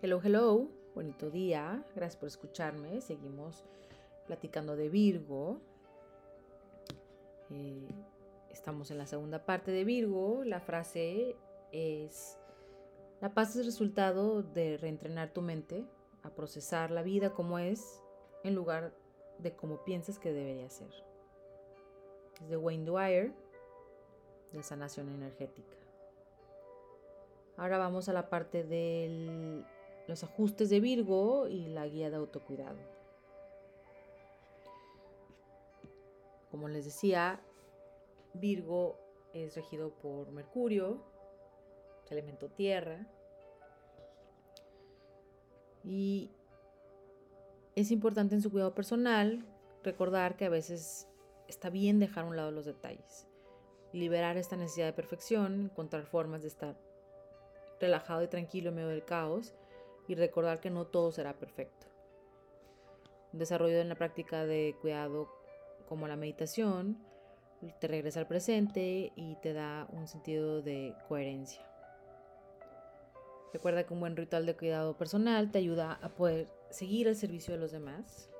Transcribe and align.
Hello, 0.00 0.20
hello, 0.22 0.68
bonito 0.94 1.28
día, 1.28 1.84
gracias 1.96 2.16
por 2.16 2.28
escucharme. 2.28 3.00
Seguimos 3.00 3.64
platicando 4.28 4.76
de 4.76 4.88
Virgo. 4.88 5.60
Eh, 7.50 7.88
estamos 8.48 8.92
en 8.92 8.98
la 8.98 9.06
segunda 9.06 9.44
parte 9.44 9.72
de 9.72 9.82
Virgo. 9.82 10.44
La 10.44 10.60
frase 10.60 11.34
es, 11.72 12.38
la 13.20 13.34
paz 13.34 13.56
es 13.56 13.66
resultado 13.66 14.44
de 14.44 14.76
reentrenar 14.76 15.32
tu 15.32 15.42
mente 15.42 15.84
a 16.22 16.30
procesar 16.30 16.92
la 16.92 17.02
vida 17.02 17.34
como 17.34 17.58
es 17.58 18.00
en 18.44 18.54
lugar 18.54 18.94
de 19.40 19.56
como 19.56 19.84
piensas 19.84 20.20
que 20.20 20.32
debería 20.32 20.70
ser. 20.70 20.94
Es 22.40 22.48
de 22.48 22.56
Wayne 22.56 22.84
Dwyer, 22.84 23.32
de 24.52 24.62
sanación 24.62 25.08
energética. 25.08 25.76
Ahora 27.56 27.78
vamos 27.78 28.08
a 28.08 28.12
la 28.12 28.30
parte 28.30 28.62
de 28.62 29.64
los 30.08 30.24
ajustes 30.24 30.70
de 30.70 30.80
Virgo 30.80 31.48
y 31.48 31.68
la 31.68 31.86
guía 31.86 32.10
de 32.10 32.16
autocuidado. 32.16 32.78
Como 36.50 36.66
les 36.68 36.86
decía, 36.86 37.40
Virgo 38.32 38.98
es 39.34 39.54
regido 39.54 39.90
por 39.90 40.32
Mercurio, 40.32 41.04
elemento 42.10 42.48
tierra, 42.48 43.06
y 45.84 46.30
es 47.76 47.90
importante 47.90 48.34
en 48.34 48.40
su 48.40 48.50
cuidado 48.50 48.74
personal 48.74 49.44
recordar 49.84 50.36
que 50.36 50.46
a 50.46 50.50
veces 50.50 51.06
está 51.48 51.68
bien 51.68 51.98
dejar 51.98 52.24
a 52.24 52.28
un 52.28 52.36
lado 52.36 52.50
los 52.50 52.64
detalles, 52.64 53.26
liberar 53.92 54.38
esta 54.38 54.56
necesidad 54.56 54.86
de 54.86 54.94
perfección, 54.94 55.64
encontrar 55.64 56.06
formas 56.06 56.40
de 56.40 56.48
estar 56.48 56.80
relajado 57.78 58.22
y 58.22 58.28
tranquilo 58.28 58.70
en 58.70 58.76
medio 58.76 58.88
del 58.88 59.04
caos 59.04 59.54
y 60.08 60.14
recordar 60.14 60.60
que 60.60 60.70
no 60.70 60.86
todo 60.86 61.12
será 61.12 61.34
perfecto. 61.34 61.86
Desarrollo 63.32 63.78
en 63.78 63.90
la 63.90 63.94
práctica 63.94 64.46
de 64.46 64.74
cuidado 64.80 65.28
como 65.86 66.08
la 66.08 66.16
meditación 66.16 66.98
te 67.80 67.88
regresa 67.88 68.20
al 68.20 68.26
presente 68.26 69.12
y 69.16 69.36
te 69.36 69.52
da 69.52 69.86
un 69.92 70.08
sentido 70.08 70.62
de 70.62 70.94
coherencia. 71.08 71.62
Recuerda 73.52 73.84
que 73.84 73.94
un 73.94 74.00
buen 74.00 74.16
ritual 74.16 74.46
de 74.46 74.56
cuidado 74.56 74.96
personal 74.96 75.50
te 75.50 75.58
ayuda 75.58 75.98
a 76.02 76.10
poder 76.10 76.48
seguir 76.70 77.08
el 77.08 77.16
servicio 77.16 77.54
de 77.54 77.60
los 77.60 77.72
demás. 77.72 78.30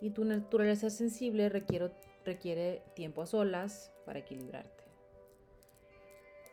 Y 0.00 0.10
tu 0.10 0.24
naturaleza 0.24 0.90
sensible 0.90 1.48
requiere, 1.48 1.90
requiere 2.24 2.82
tiempo 2.94 3.22
a 3.22 3.26
solas 3.26 3.92
para 4.04 4.18
equilibrarte. 4.18 4.75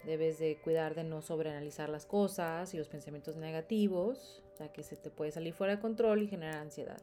Debes 0.06 0.38
de 0.38 0.58
cuidar 0.58 0.96
de 0.96 1.04
no 1.04 1.22
sobreanalizar 1.22 1.90
las 1.90 2.06
cosas 2.06 2.74
y 2.74 2.78
los 2.78 2.90
pensamientos 2.90 3.38
negativos, 3.38 4.44
ya 4.60 4.72
que 4.72 4.84
se 4.84 4.98
te 4.98 5.10
puede 5.10 5.32
salir 5.32 5.54
fuera 5.54 5.76
de 5.76 5.82
control 5.82 6.24
y 6.24 6.28
generar 6.28 6.58
ansiedad. 6.58 7.02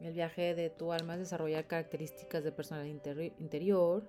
El 0.00 0.12
viaje 0.12 0.54
de 0.54 0.70
tu 0.70 0.92
alma 0.92 1.14
es 1.14 1.20
desarrollar 1.20 1.66
características 1.66 2.44
de 2.44 2.52
personalidad 2.52 3.18
interior, 3.38 4.04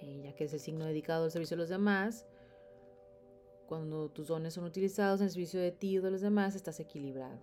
eh, 0.00 0.22
ya 0.24 0.34
que 0.36 0.44
es 0.44 0.52
el 0.52 0.60
signo 0.60 0.84
dedicado 0.84 1.24
al 1.24 1.32
servicio 1.32 1.56
de 1.56 1.62
los 1.62 1.68
demás. 1.68 2.26
Cuando 3.66 4.08
tus 4.10 4.28
dones 4.28 4.54
son 4.54 4.64
utilizados 4.64 5.20
en 5.20 5.26
el 5.26 5.32
servicio 5.32 5.60
de 5.60 5.72
ti 5.72 5.96
y 5.96 5.98
de 5.98 6.10
los 6.10 6.20
demás, 6.20 6.54
estás 6.54 6.78
equilibrado. 6.78 7.38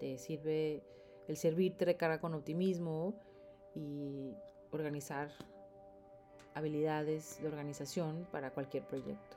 Te 0.00 0.18
sirve 0.18 0.82
el 1.28 1.36
servirte 1.36 1.84
recarga 1.84 2.20
con 2.20 2.34
optimismo 2.34 3.14
y 3.76 4.34
organizar 4.72 5.30
habilidades 6.54 7.40
de 7.40 7.48
organización 7.48 8.26
para 8.30 8.50
cualquier 8.50 8.84
proyecto. 8.84 9.36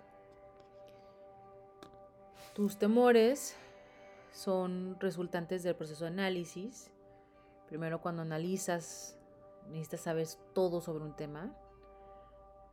Tus 2.53 2.77
temores 2.77 3.55
son 4.31 4.97
resultantes 4.99 5.63
del 5.63 5.75
proceso 5.75 6.05
de 6.05 6.11
análisis. 6.11 6.91
Primero 7.67 8.01
cuando 8.01 8.21
analizas, 8.21 9.17
necesitas 9.69 10.01
saber 10.01 10.27
todo 10.53 10.81
sobre 10.81 11.03
un 11.03 11.15
tema, 11.15 11.55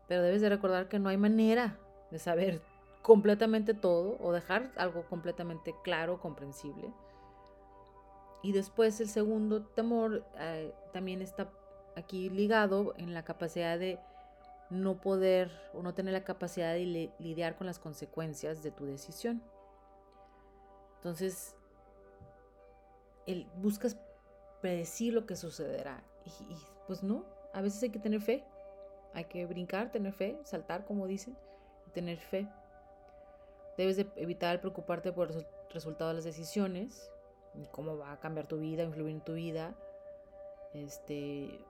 pero 0.09 0.22
debes 0.22 0.42
de 0.42 0.48
recordar 0.48 0.88
que 0.88 0.98
no 0.98 1.09
hay 1.09 1.16
manera 1.16 1.78
de 2.10 2.19
saber 2.19 2.60
completamente 3.03 3.75
todo 3.75 4.16
o 4.20 4.32
dejar 4.32 4.72
algo 4.76 5.04
completamente 5.04 5.75
claro, 5.82 6.20
comprensible. 6.20 6.92
Y 8.42 8.53
después 8.53 9.00
el 9.00 9.09
segundo 9.09 9.62
temor 9.62 10.25
eh, 10.38 10.75
también 10.92 11.22
está 11.22 11.50
aquí 11.97 12.31
ligado 12.31 12.94
en 12.97 13.15
la 13.15 13.22
capacidad 13.22 13.78
de 13.78 13.98
no 14.70 15.00
poder 15.00 15.50
o 15.75 15.82
no 15.82 15.94
tener 15.94 16.12
la 16.12 16.25
capacidad 16.25 16.72
de 16.72 17.12
lidiar 17.19 17.56
con 17.56 17.66
las 17.66 17.78
consecuencias 17.78 18.62
de 18.62 18.70
tu 18.70 18.86
decisión. 18.86 19.42
Entonces, 20.97 21.56
el, 23.26 23.47
buscas 23.56 23.97
predecir 24.60 25.12
lo 25.12 25.26
que 25.26 25.36
sucederá. 25.36 26.03
Y, 26.25 26.56
pues 26.86 27.03
no, 27.03 27.25
a 27.53 27.60
veces 27.60 27.82
hay 27.82 27.91
que 27.91 27.98
tener 27.98 28.20
fe. 28.20 28.44
Hay 29.12 29.25
que 29.25 29.44
brincar, 29.47 29.91
tener 29.91 30.12
fe, 30.12 30.38
saltar, 30.44 30.84
como 30.84 31.06
dicen, 31.06 31.36
y 31.86 31.91
tener 31.91 32.19
fe. 32.19 32.48
Debes 33.76 33.97
de 33.97 34.09
evitar 34.16 34.60
preocuparte 34.60 35.12
por 35.12 35.32
el 35.32 35.47
resultado 35.70 36.10
de 36.10 36.14
las 36.14 36.25
decisiones, 36.25 37.10
y 37.54 37.66
cómo 37.66 37.97
va 37.98 38.12
a 38.12 38.20
cambiar 38.20 38.47
tu 38.47 38.59
vida, 38.59 38.84
influir 38.84 39.10
en 39.10 39.20
tu 39.20 39.34
vida. 39.34 39.75
Este, 40.75 41.64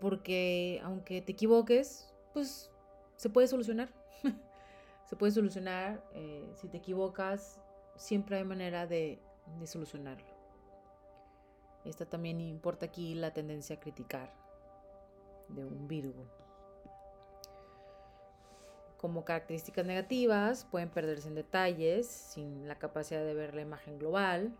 porque 0.00 0.80
aunque 0.82 1.20
te 1.20 1.32
equivoques, 1.32 2.13
pues 2.34 2.70
se 3.16 3.30
puede 3.30 3.48
solucionar. 3.48 3.88
se 5.08 5.16
puede 5.16 5.32
solucionar. 5.32 6.04
Eh, 6.12 6.52
si 6.54 6.68
te 6.68 6.76
equivocas, 6.76 7.60
siempre 7.96 8.36
hay 8.36 8.44
manera 8.44 8.86
de, 8.86 9.22
de 9.58 9.66
solucionarlo. 9.66 10.34
Esta 11.84 12.04
también 12.04 12.40
importa 12.40 12.86
aquí 12.86 13.14
la 13.14 13.32
tendencia 13.32 13.76
a 13.76 13.80
criticar 13.80 14.34
de 15.48 15.64
un 15.64 15.86
Virgo. 15.86 16.26
Como 18.96 19.24
características 19.24 19.84
negativas, 19.84 20.64
pueden 20.64 20.88
perderse 20.88 21.28
en 21.28 21.34
detalles, 21.34 22.06
sin 22.08 22.66
la 22.66 22.78
capacidad 22.78 23.22
de 23.22 23.34
ver 23.34 23.54
la 23.54 23.60
imagen 23.60 23.98
global. 23.98 24.56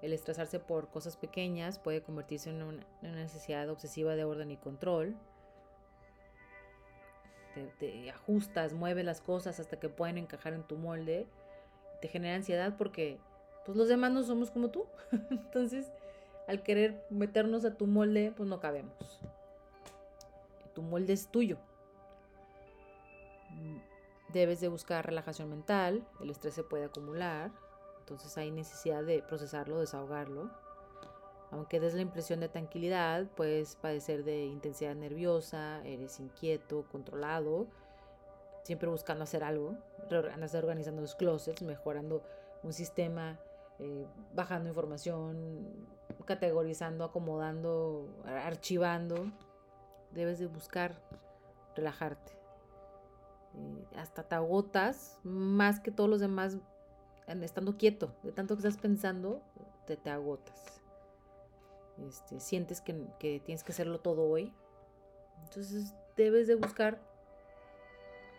El 0.00 0.12
estresarse 0.12 0.60
por 0.60 0.90
cosas 0.90 1.16
pequeñas 1.16 1.80
puede 1.80 2.02
convertirse 2.02 2.50
en 2.50 2.62
una 2.62 2.86
necesidad 3.02 3.68
obsesiva 3.68 4.14
de 4.14 4.22
orden 4.22 4.52
y 4.52 4.56
control 4.56 5.16
te, 7.78 8.10
ajustas, 8.10 8.72
mueves 8.72 9.04
las 9.04 9.20
cosas 9.20 9.60
hasta 9.60 9.78
que 9.78 9.88
pueden 9.88 10.18
encajar 10.18 10.52
en 10.52 10.62
tu 10.62 10.76
molde, 10.76 11.26
te 12.00 12.08
genera 12.08 12.36
ansiedad 12.36 12.76
porque 12.76 13.18
pues 13.64 13.76
los 13.76 13.88
demás 13.88 14.12
no 14.12 14.22
somos 14.22 14.50
como 14.50 14.70
tú. 14.70 14.86
Entonces, 15.30 15.92
al 16.46 16.62
querer 16.62 17.04
meternos 17.10 17.64
a 17.64 17.74
tu 17.74 17.86
molde, 17.86 18.32
pues 18.36 18.48
no 18.48 18.60
cabemos. 18.60 19.20
Tu 20.74 20.82
molde 20.82 21.12
es 21.12 21.28
tuyo. 21.28 21.58
Debes 24.32 24.60
de 24.60 24.68
buscar 24.68 25.06
relajación 25.06 25.48
mental, 25.48 26.06
el 26.20 26.30
estrés 26.30 26.54
se 26.54 26.62
puede 26.62 26.84
acumular, 26.84 27.50
entonces 28.00 28.36
hay 28.38 28.50
necesidad 28.50 29.02
de 29.02 29.22
procesarlo, 29.22 29.80
desahogarlo. 29.80 30.50
Aunque 31.50 31.80
des 31.80 31.94
la 31.94 32.02
impresión 32.02 32.40
de 32.40 32.48
tranquilidad, 32.48 33.26
puedes 33.34 33.76
padecer 33.76 34.22
de 34.24 34.44
intensidad 34.44 34.94
nerviosa, 34.94 35.82
eres 35.86 36.20
inquieto, 36.20 36.84
controlado, 36.92 37.66
siempre 38.64 38.88
buscando 38.88 39.24
hacer 39.24 39.42
algo, 39.42 39.74
andas 40.32 40.54
organizando 40.54 41.00
los 41.00 41.14
closets, 41.14 41.62
mejorando 41.62 42.22
un 42.62 42.74
sistema, 42.74 43.38
eh, 43.78 44.06
bajando 44.34 44.68
información, 44.68 45.66
categorizando, 46.26 47.04
acomodando, 47.04 48.08
archivando. 48.26 49.32
Debes 50.10 50.38
de 50.38 50.48
buscar 50.48 51.00
relajarte. 51.74 52.32
Eh, 53.54 53.84
hasta 53.96 54.22
te 54.22 54.34
agotas 54.34 55.18
más 55.22 55.80
que 55.80 55.90
todos 55.90 56.10
los 56.10 56.20
demás 56.20 56.58
estando 57.26 57.76
quieto. 57.76 58.12
De 58.22 58.32
tanto 58.32 58.54
que 58.54 58.66
estás 58.66 58.80
pensando, 58.80 59.40
te, 59.86 59.96
te 59.96 60.10
agotas. 60.10 60.77
Este, 62.06 62.38
sientes 62.40 62.80
que, 62.80 62.94
tienes 63.44 63.64
que 63.64 63.72
hacerlo 63.72 64.00
todo 64.00 64.28
hoy. 64.28 64.52
Entonces 65.44 65.94
debes 66.16 66.46
de 66.46 66.54
buscar 66.54 67.00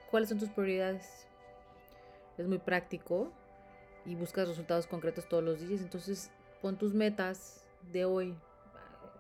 cuáles 0.10 0.30
son 0.30 0.40
tus 0.40 0.50
prioridades. 0.50 1.28
Es 2.38 2.48
muy 2.48 2.58
práctico 2.58 3.32
y 4.06 4.16
buscas 4.16 4.48
resultados 4.48 4.88
concretos 4.88 5.28
todos 5.28 5.44
los 5.44 5.60
días. 5.60 5.82
Entonces 5.82 6.32
pon 6.62 6.78
tus 6.78 6.94
metas 6.94 7.66
de 7.92 8.06
hoy, 8.06 8.38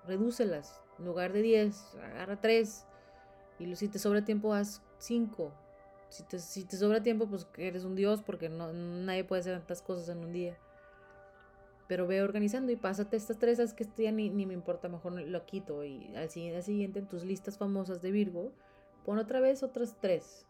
redúcelas. 0.05 0.81
En 0.97 1.05
lugar 1.05 1.33
de 1.33 1.41
10, 1.41 1.95
agarra 1.95 2.39
3. 2.39 2.85
Y 3.59 3.75
si 3.75 3.87
te 3.89 3.99
sobra 3.99 4.23
tiempo, 4.23 4.53
haz 4.53 4.81
5. 4.99 5.51
Si 6.09 6.23
te, 6.23 6.77
sobra 6.77 7.03
tiempo, 7.03 7.27
pues 7.27 7.45
eres 7.57 7.83
un 7.83 7.95
dios 7.95 8.21
porque 8.23 8.49
nadie 8.49 9.23
puede 9.23 9.41
hacer 9.41 9.57
tantas 9.57 9.81
cosas 9.81 10.09
en 10.09 10.19
un 10.19 10.31
día 10.31 10.57
pero 11.89 12.05
ve 12.05 12.21
organizando 12.21 12.71
y 12.71 12.75
pásate 12.75 13.17
estas 13.17 13.39
tres, 13.39 13.73
que 13.73 13.81
esto 13.81 14.03
ya 14.03 14.11
ni, 14.11 14.29
me 14.29 14.53
importa, 14.53 14.87
mejor 14.87 15.13
lo 15.13 15.45
quito. 15.47 15.83
Y 15.83 16.15
al 16.15 16.29
siguiente, 16.29 16.61
siguiente, 16.61 16.99
en 16.99 17.07
tus 17.07 17.25
listas 17.25 17.57
famosas 17.57 17.99
de 17.99 18.11
Virgo, 18.11 18.53
pon 19.03 19.17
otra 19.17 19.39
vez 19.39 19.63
otras 19.63 19.95
tres. 19.99 20.45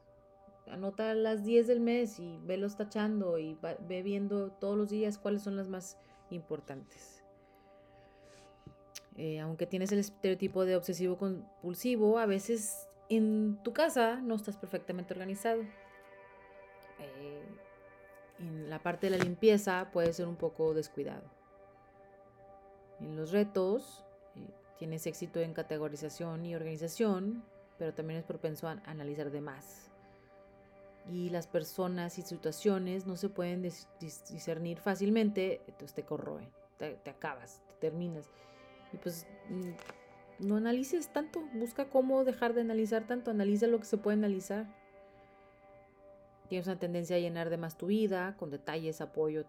anota 0.68 1.13
las 1.13 1.45
10 1.45 1.65
del 1.68 1.80
mes 1.80 2.19
y 2.19 2.38
velos 2.44 2.75
tachando 2.75 3.38
y 3.38 3.57
ve 3.88 4.03
viendo 4.03 4.51
todos 4.51 4.77
los 4.77 4.89
días 4.89 5.18
cuáles 5.18 5.41
son 5.41 5.56
las 5.56 5.69
más 5.69 5.97
importantes. 6.30 7.24
Eh, 9.15 9.39
aunque 9.39 9.65
tienes 9.65 9.94
el 9.94 10.00
estereotipo 10.00 10.65
de 10.65 10.75
obsesivo 10.75 11.18
compulsivo, 11.18 12.19
a 12.19 12.25
veces 12.25 12.89
en 13.07 13.57
tu 13.63 13.71
casa 13.71 14.19
no 14.21 14.35
estás 14.35 14.57
perfectamente 14.57 15.13
organizado. 15.13 15.62
Eh, 17.00 17.45
en 18.39 18.69
la 18.69 18.80
parte 18.80 19.09
de 19.09 19.18
la 19.18 19.24
limpieza 19.24 19.89
puede 19.91 20.13
ser 20.13 20.27
un 20.27 20.36
poco 20.36 20.74
descuidado. 20.74 21.24
En 23.00 23.15
los 23.15 23.31
retos 23.31 24.03
eh, 24.36 24.39
tienes 24.77 25.06
éxito 25.07 25.39
en 25.39 25.53
categorización 25.53 26.45
y 26.45 26.56
organización, 26.56 27.44
pero 27.77 27.94
también 27.94 28.19
es 28.19 28.25
propenso 28.25 28.68
a 28.68 28.81
analizar 28.86 29.31
de 29.31 29.41
más. 29.41 29.91
Y 31.07 31.30
las 31.30 31.47
personas 31.47 32.19
y 32.19 32.21
situaciones 32.21 33.07
no 33.07 33.15
se 33.15 33.30
pueden 33.30 33.63
discernir 34.00 34.80
fácilmente, 34.80 35.62
entonces 35.68 35.94
te 35.94 36.03
corroen, 36.03 36.50
te, 36.77 36.95
te 36.95 37.09
acabas, 37.09 37.62
te 37.68 37.75
terminas. 37.75 38.30
Y 38.94 38.97
pues 38.97 39.25
mm, 39.50 40.47
no 40.47 40.57
analices 40.57 41.12
tanto, 41.12 41.42
busca 41.53 41.89
cómo 41.89 42.24
dejar 42.24 42.53
de 42.53 42.62
analizar 42.62 43.07
tanto, 43.07 43.31
analiza 43.31 43.68
lo 43.68 43.80
que 43.80 43.85
se 43.85 43.97
puede 43.97 44.18
analizar. 44.18 44.68
Tienes 46.49 46.67
una 46.67 46.79
tendencia 46.79 47.15
a 47.15 47.19
llenar 47.19 47.49
de 47.49 47.57
más 47.57 47.77
tu 47.77 47.87
vida, 47.87 48.35
con 48.37 48.49
detalles, 48.49 49.01
apoyo, 49.01 49.45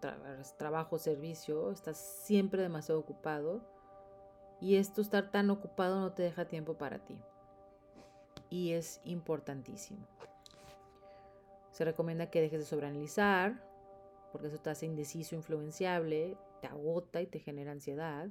trabajo, 0.57 0.99
servicio, 0.99 1.71
estás 1.71 1.97
siempre 1.97 2.61
demasiado 2.61 2.99
ocupado. 2.99 3.61
Y 4.61 4.75
esto, 4.75 5.01
estar 5.01 5.31
tan 5.31 5.49
ocupado, 5.49 5.99
no 5.99 6.13
te 6.13 6.21
deja 6.21 6.45
tiempo 6.45 6.75
para 6.75 6.99
ti 6.99 7.17
y 8.51 8.73
es 8.73 9.01
importantísimo. 9.05 10.05
Se 11.71 11.85
recomienda 11.85 12.29
que 12.29 12.41
dejes 12.41 12.59
de 12.59 12.65
sobreanalizar, 12.65 13.65
porque 14.31 14.47
eso 14.47 14.59
te 14.59 14.69
hace 14.69 14.85
indeciso, 14.85 15.35
influenciable, 15.35 16.37
te 16.61 16.67
agota 16.67 17.21
y 17.21 17.27
te 17.27 17.39
genera 17.39 17.71
ansiedad. 17.71 18.27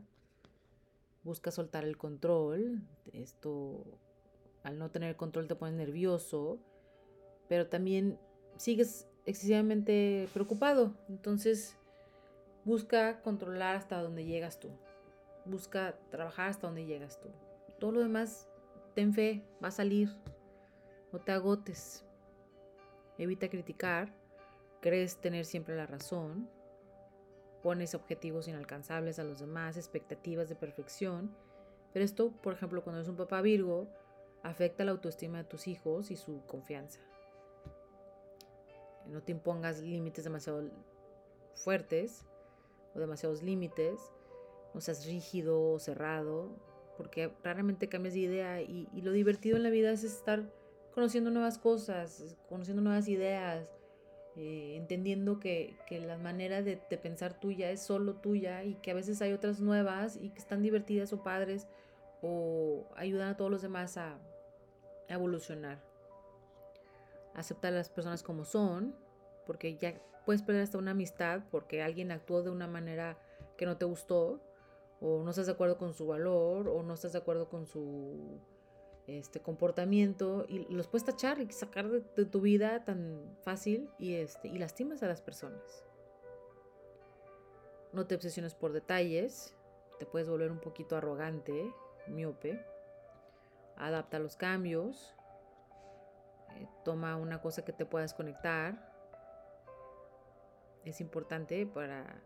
Busca 1.24 1.50
soltar 1.50 1.84
el 1.84 1.96
control. 1.96 2.82
Esto, 3.12 3.84
al 4.62 4.78
no 4.78 4.90
tener 4.90 5.16
control, 5.16 5.48
te 5.48 5.56
pone 5.56 5.72
nervioso, 5.72 6.58
pero 7.48 7.66
también 7.68 8.18
sigues 8.56 9.08
excesivamente 9.26 10.28
preocupado. 10.32 10.94
Entonces, 11.08 11.76
busca 12.64 13.22
controlar 13.22 13.76
hasta 13.76 14.00
donde 14.02 14.24
llegas 14.24 14.60
tú. 14.60 14.70
Busca 15.44 15.98
trabajar 16.10 16.50
hasta 16.50 16.66
donde 16.66 16.86
llegas 16.86 17.20
tú. 17.20 17.28
Todo 17.78 17.92
lo 17.92 18.00
demás 18.00 18.50
Ten 18.94 19.14
fe, 19.14 19.42
va 19.62 19.68
a 19.68 19.72
salir. 19.72 20.10
No 21.12 21.20
te 21.20 21.32
agotes. 21.32 22.04
Evita 23.18 23.48
criticar. 23.48 24.12
Crees 24.80 25.16
tener 25.20 25.44
siempre 25.44 25.76
la 25.76 25.86
razón. 25.86 26.48
Pones 27.62 27.94
objetivos 27.94 28.48
inalcanzables 28.48 29.18
a 29.18 29.24
los 29.24 29.40
demás, 29.40 29.76
expectativas 29.76 30.48
de 30.48 30.54
perfección. 30.54 31.34
Pero 31.92 32.04
esto, 32.04 32.32
por 32.42 32.54
ejemplo, 32.54 32.82
cuando 32.82 33.00
eres 33.00 33.08
un 33.08 33.16
papá 33.16 33.42
Virgo, 33.42 33.88
afecta 34.42 34.84
la 34.84 34.92
autoestima 34.92 35.38
de 35.38 35.44
tus 35.44 35.68
hijos 35.68 36.10
y 36.10 36.16
su 36.16 36.40
confianza. 36.46 37.00
No 39.10 39.22
te 39.22 39.32
impongas 39.32 39.80
límites 39.80 40.24
demasiado 40.24 40.70
fuertes 41.54 42.24
o 42.94 43.00
demasiados 43.00 43.42
límites. 43.42 44.00
No 44.74 44.80
seas 44.80 45.04
rígido 45.06 45.72
o 45.72 45.78
cerrado 45.78 46.50
porque 47.00 47.32
raramente 47.42 47.88
cambias 47.88 48.12
de 48.12 48.20
idea 48.20 48.60
y, 48.60 48.86
lo 49.00 49.12
divertido 49.12 49.56
en 49.56 49.62
la 49.62 49.70
vida 49.70 49.90
es 49.90 50.04
estar 50.04 50.52
conociendo 50.92 51.30
nuevas 51.30 51.56
cosas, 51.56 52.36
conociendo 52.46 52.82
nuevas 52.82 53.08
ideas, 53.08 53.70
eh, 54.36 54.74
entendiendo 54.76 55.40
que, 55.40 55.78
la 55.90 56.18
manera 56.18 56.60
de, 56.60 56.76
pensar 56.76 57.40
tuya 57.40 57.70
es 57.70 57.80
solo 57.82 58.16
tuya 58.16 58.64
y 58.64 58.74
que 58.74 58.90
a 58.90 58.94
veces 58.94 59.22
hay 59.22 59.32
otras 59.32 59.60
nuevas 59.60 60.18
y 60.20 60.28
que 60.28 60.40
están 60.40 60.60
divertidas 60.60 61.14
o 61.14 61.22
padres 61.22 61.66
o 62.20 62.86
ayudan 62.96 63.30
a 63.30 63.36
todos 63.38 63.50
los 63.50 63.62
demás 63.62 63.96
a 63.96 64.18
evolucionar. 65.08 65.89
Aceptar 67.34 67.72
a 67.72 67.76
las 67.76 67.88
personas 67.88 68.22
como 68.22 68.44
son, 68.44 68.94
porque 69.46 69.76
ya 69.76 70.00
puedes 70.24 70.42
perder 70.42 70.62
hasta 70.62 70.78
una 70.78 70.92
amistad 70.92 71.42
porque 71.50 71.82
alguien 71.82 72.12
actuó 72.12 72.42
de 72.42 72.50
una 72.50 72.66
manera 72.66 73.18
que 73.56 73.66
no 73.66 73.76
te 73.76 73.84
gustó 73.84 74.40
o 75.00 75.22
no 75.22 75.30
estás 75.30 75.46
de 75.46 75.52
acuerdo 75.52 75.78
con 75.78 75.94
su 75.94 76.06
valor, 76.06 76.68
o 76.68 76.82
no 76.82 76.94
estás 76.94 77.12
de 77.12 77.18
acuerdo 77.18 77.48
con 77.48 77.66
su 77.66 78.38
este, 79.06 79.40
comportamiento, 79.40 80.44
y 80.48 80.72
los 80.72 80.88
puedes 80.88 81.06
tachar 81.06 81.40
y 81.40 81.50
sacar 81.50 81.88
de, 81.88 82.24
tu 82.26 82.40
vida 82.40 82.84
tan 82.84 83.36
fácil 83.42 83.90
y, 83.98 84.14
este, 84.14 84.48
y 84.48 84.58
lastimas 84.58 85.02
a 85.02 85.08
las 85.08 85.22
personas. 85.22 85.84
No 87.92 88.06
te 88.06 88.14
obsesiones 88.14 88.54
por 88.54 88.72
detalles, 88.72 89.56
te 89.98 90.06
puedes 90.06 90.28
volver 90.28 90.52
un 90.52 90.60
poquito 90.60 90.96
arrogante, 90.96 91.72
miope. 92.06 92.64
Adapta 93.76 94.18
los 94.18 94.36
cambios, 94.36 95.14
toma 96.84 97.16
una 97.16 97.40
cosa 97.40 97.64
que 97.64 97.72
te 97.72 97.86
puedas 97.86 98.14
conectar. 98.14 98.90
Es 100.84 101.00
importante 101.00 101.66
para 101.66 102.22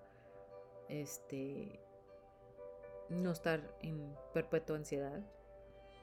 este 0.89 1.81
no 3.09 3.33
estar 3.33 3.61
en 3.83 4.15
perpetua 4.33 4.77
ansiedad, 4.77 5.21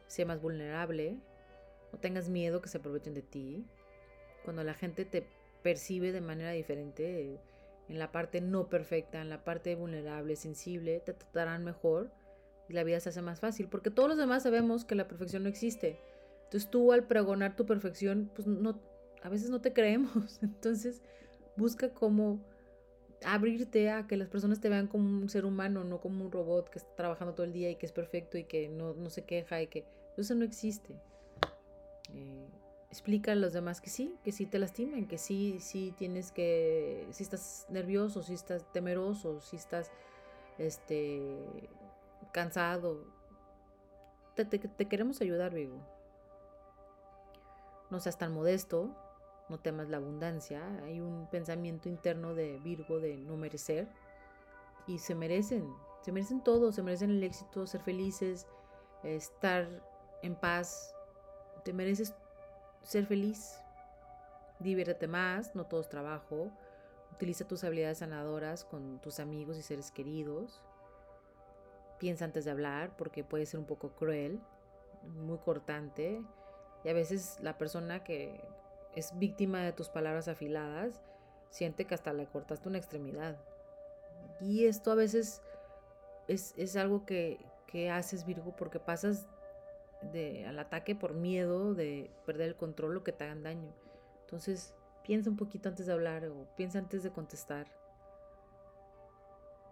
sé 0.07 0.25
más 0.25 0.41
vulnerable, 0.41 1.17
no 1.91 1.99
tengas 1.99 2.29
miedo 2.29 2.61
que 2.61 2.69
se 2.69 2.77
aprovechen 2.77 3.13
de 3.13 3.21
ti. 3.21 3.65
Cuando 4.43 4.63
la 4.63 4.73
gente 4.73 5.05
te 5.05 5.27
percibe 5.61 6.11
de 6.11 6.21
manera 6.21 6.51
diferente, 6.51 7.39
en 7.89 7.99
la 7.99 8.11
parte 8.11 8.41
no 8.41 8.69
perfecta, 8.69 9.21
en 9.21 9.29
la 9.29 9.43
parte 9.43 9.75
vulnerable, 9.75 10.35
sensible, 10.35 10.99
te 10.99 11.13
tratarán 11.13 11.63
mejor 11.63 12.11
y 12.69 12.73
la 12.73 12.83
vida 12.83 12.99
se 12.99 13.09
hace 13.09 13.21
más 13.21 13.39
fácil, 13.39 13.67
porque 13.67 13.91
todos 13.91 14.09
los 14.09 14.17
demás 14.17 14.43
sabemos 14.43 14.85
que 14.85 14.95
la 14.95 15.07
perfección 15.07 15.43
no 15.43 15.49
existe. 15.49 15.99
Entonces 16.51 16.69
tú 16.69 16.91
al 16.91 17.07
pregonar 17.07 17.55
tu 17.55 17.65
perfección, 17.65 18.29
pues 18.35 18.45
no, 18.45 18.77
a 19.23 19.29
veces 19.29 19.49
no 19.49 19.61
te 19.61 19.71
creemos. 19.71 20.39
Entonces 20.43 21.01
busca 21.55 21.93
cómo 21.93 22.43
abrirte 23.23 23.89
a 23.89 24.05
que 24.05 24.17
las 24.17 24.27
personas 24.27 24.59
te 24.59 24.67
vean 24.67 24.87
como 24.87 25.07
un 25.07 25.29
ser 25.29 25.45
humano, 25.45 25.85
no 25.85 26.01
como 26.01 26.25
un 26.25 26.29
robot 26.29 26.69
que 26.69 26.79
está 26.79 26.93
trabajando 26.93 27.35
todo 27.35 27.45
el 27.45 27.53
día 27.53 27.69
y 27.69 27.77
que 27.77 27.85
es 27.85 27.93
perfecto 27.93 28.37
y 28.37 28.43
que 28.43 28.67
no, 28.67 29.09
se 29.09 29.23
queja 29.23 29.61
y 29.61 29.67
que 29.67 29.85
eso 30.17 30.35
no 30.35 30.43
existe. 30.43 30.93
Eh, 32.13 32.49
explica 32.89 33.31
a 33.31 33.35
los 33.35 33.53
demás 33.53 33.79
que 33.79 33.89
sí, 33.89 34.17
que 34.21 34.33
sí 34.33 34.45
te 34.45 34.59
lastimen, 34.59 35.07
que 35.07 35.17
sí, 35.17 35.61
sí 35.61 35.93
tienes 35.97 36.33
que, 36.33 37.07
si 37.11 37.23
estás 37.23 37.65
nervioso, 37.69 38.23
si 38.23 38.33
estás 38.33 38.69
temeroso, 38.73 39.39
si 39.39 39.55
estás 39.55 39.89
este, 40.57 41.47
cansado. 42.33 43.05
Te, 44.35 44.43
te 44.43 44.87
queremos 44.89 45.21
ayudar, 45.21 45.53
Vigo. 45.53 46.00
No 47.91 47.99
seas 47.99 48.17
tan 48.17 48.33
modesto, 48.33 48.89
no 49.49 49.59
temas 49.59 49.89
la 49.89 49.97
abundancia, 49.97 50.65
hay 50.83 51.01
un 51.01 51.27
pensamiento 51.29 51.89
interno 51.89 52.33
de 52.33 52.57
Virgo 52.59 52.99
de 52.99 53.17
no 53.17 53.37
merecer. 53.37 53.87
Y 54.87 54.97
se 54.97 55.13
merecen, 55.13 55.71
se 56.01 56.11
merecen 56.11 56.43
todo, 56.43 56.71
se 56.71 56.81
merecen 56.81 57.11
el 57.11 57.23
éxito, 57.23 57.67
ser 57.67 57.81
felices, 57.81 58.47
estar 59.03 59.67
en 60.23 60.35
paz, 60.35 60.95
te 61.63 61.73
mereces 61.73 62.15
ser 62.81 63.05
feliz, 63.05 63.59
diviértete 64.59 65.07
más, 65.07 65.55
no 65.55 65.65
todo 65.65 65.81
es 65.81 65.89
trabajo, 65.89 66.49
utiliza 67.11 67.47
tus 67.47 67.63
habilidades 67.63 67.99
sanadoras 67.99 68.63
con 68.63 68.99
tus 68.99 69.19
amigos 69.19 69.57
y 69.57 69.61
seres 69.61 69.91
queridos, 69.91 70.61
piensa 71.99 72.25
antes 72.25 72.45
de 72.45 72.51
hablar 72.51 72.95
porque 72.97 73.23
puede 73.23 73.45
ser 73.45 73.59
un 73.59 73.65
poco 73.65 73.91
cruel, 73.91 74.39
muy 75.03 75.37
cortante 75.39 76.23
y 76.83 76.89
a 76.89 76.93
veces 76.93 77.37
la 77.41 77.57
persona 77.57 78.03
que 78.03 78.41
es 78.95 79.17
víctima 79.17 79.63
de 79.63 79.73
tus 79.73 79.89
palabras 79.89 80.27
afiladas, 80.27 81.01
siente 81.49 81.85
que 81.85 81.93
hasta 81.93 82.13
le 82.13 82.27
cortaste 82.27 82.67
una 82.67 82.77
extremidad. 82.77 83.37
Y 84.39 84.65
esto 84.65 84.91
a 84.91 84.95
veces 84.95 85.41
es, 86.27 86.75
algo 86.75 87.05
que, 87.05 87.39
haces, 87.91 88.25
Virgo, 88.25 88.55
porque 88.55 88.79
pasas 88.79 89.27
de, 90.11 90.45
al 90.45 90.57
ataque 90.59 90.95
por 90.95 91.13
miedo 91.13 91.73
de 91.73 92.09
perder 92.25 92.49
el 92.49 92.55
control 92.55 92.97
o 92.97 93.03
que 93.03 93.11
te 93.11 93.23
hagan 93.23 93.43
daño. 93.43 93.73
Entonces, 94.21 94.73
piensa 95.03 95.29
un 95.29 95.37
poquito 95.37 95.69
antes 95.69 95.85
de 95.85 95.93
hablar 95.93 96.25
o 96.25 96.47
piensa 96.55 96.79
antes 96.79 97.03
de 97.03 97.11
contestar. 97.11 97.67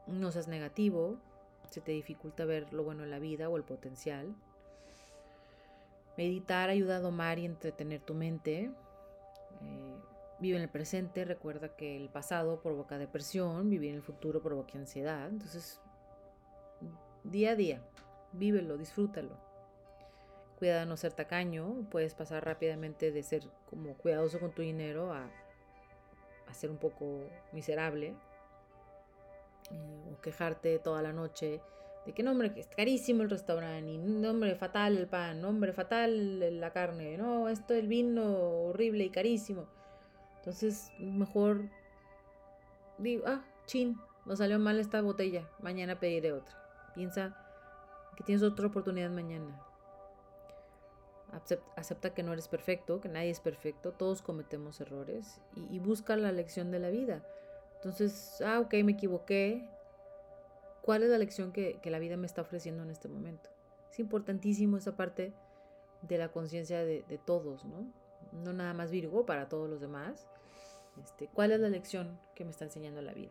No 0.08 0.32
seas 0.32 0.48
negativo, 0.48 1.18
se 1.70 1.82
te 1.82 1.92
dificulta 1.92 2.46
ver 2.46 2.72
lo 2.74 2.84
bueno 2.84 3.04
en 3.04 3.12
la 3.12 3.20
vida 3.20 3.50
o 3.50 3.58
el 3.58 3.64
potencial. 3.64 4.36
Meditar 6.20 6.70
ayuda 6.70 6.98
a 6.98 7.00
domar 7.00 7.40
y 7.40 7.46
entretener 7.46 8.02
tu 8.02 8.14
mente. 8.14 8.74
Eh, 9.62 9.96
vive 10.42 10.58
en 10.58 10.64
el 10.64 10.70
presente, 10.70 11.24
recuerda 11.24 11.78
que 11.78 11.96
el 11.96 12.10
pasado 12.10 12.60
provoca 12.62 12.98
depresión, 12.98 13.70
vivir 13.70 13.92
en 13.92 13.96
el 13.96 14.02
futuro 14.02 14.42
provoca 14.42 14.78
ansiedad. 14.78 15.30
Entonces, 15.30 15.80
día 17.24 17.52
a 17.52 17.56
día, 17.56 17.82
vívelo, 18.34 18.76
disfrútalo. 18.76 19.38
Cuida 20.58 20.82
de 20.82 20.88
no 20.88 20.98
ser 20.98 21.14
tacaño, 21.14 21.88
puedes 21.90 22.16
pasar 22.16 22.44
rápidamente 22.44 23.14
de 23.14 23.24
ser 23.24 23.50
como 23.70 23.94
cuidadoso 23.94 24.42
con 24.42 24.52
tu 24.52 24.62
dinero 24.62 25.14
a, 25.14 25.26
a 26.48 26.54
ser 26.54 26.70
un 26.70 26.80
poco 26.80 27.22
miserable 27.54 28.14
eh, 29.72 30.14
o 30.14 30.20
quejarte 30.20 30.80
toda 30.80 31.02
la 31.02 31.14
noche 31.14 31.62
de 32.06 32.14
que, 32.14 32.24
nombre 32.24 32.54
que 32.54 32.62
es 32.62 32.68
carísimo 32.68 33.24
el 33.24 33.30
restaurante, 33.30 33.92
y 33.92 33.98
nombre 33.98 34.56
fatal 34.56 34.98
el 34.98 35.08
pan, 35.08 35.42
nombre 35.42 35.74
fatal 35.74 36.60
la 36.60 36.72
carne, 36.72 37.18
no, 37.18 37.50
esto 37.50 37.74
el 37.74 37.88
vino 37.88 38.24
horrible 38.24 39.06
y 39.06 39.10
carísimo. 39.10 39.68
Entonces, 40.38 40.92
mejor 41.00 41.64
digo, 42.98 43.24
ah, 43.28 43.44
chin, 43.66 43.98
no 44.26 44.36
salió 44.36 44.60
mal 44.60 44.80
esta 44.80 45.02
botella, 45.02 45.48
mañana 45.60 46.00
pediré 46.00 46.32
otra. 46.32 46.56
Piensa 46.96 47.36
que 48.16 48.24
tienes 48.24 48.44
otra 48.44 48.68
oportunidad 48.68 49.10
mañana. 49.10 49.62
Acepta 51.76 52.16
que 52.16 52.24
no 52.24 52.34
eres 52.34 52.48
perfecto, 52.48 53.02
que 53.02 53.10
nadie 53.10 53.30
es 53.30 53.40
perfecto, 53.40 53.92
todos 53.92 54.24
cometemos 54.24 54.82
errores 54.82 55.40
y, 55.56 55.76
y 55.76 55.80
busca 55.80 56.16
la 56.16 56.32
lección 56.32 56.72
de 56.72 56.80
la 56.80 56.90
vida. 56.90 57.24
Entonces, 57.76 58.42
ah, 58.42 58.60
ok, 58.60 58.74
me 58.84 58.94
equivoqué, 58.94 59.70
¿Cuál 60.90 61.04
es 61.04 61.12
la 61.12 61.20
lección 61.20 61.52
que, 61.52 61.80
la 61.84 62.00
vida 62.00 62.18
me 62.18 62.26
está 62.26 62.42
ofreciendo 62.42 62.82
en 62.82 62.90
este 62.90 63.08
momento? 63.08 63.52
Es 63.92 64.00
importantísimo 64.00 64.76
esa 64.76 64.98
parte 64.98 65.34
de 66.02 66.18
la 66.18 66.30
conciencia 66.30 66.84
de, 66.84 67.22
todos, 67.28 67.64
¿no? 67.64 67.86
No 68.32 68.54
nada 68.54 68.74
más 68.74 68.90
Virgo, 68.90 69.24
para 69.24 69.48
todos 69.50 69.70
los 69.70 69.82
demás. 69.82 70.28
Este, 71.00 71.28
¿Cuál 71.28 71.52
es 71.52 71.60
la 71.60 71.70
lección 71.70 72.20
que 72.34 72.44
me 72.44 72.50
está 72.50 72.66
enseñando 72.66 73.04
la 73.04 73.14
vida? 73.14 73.30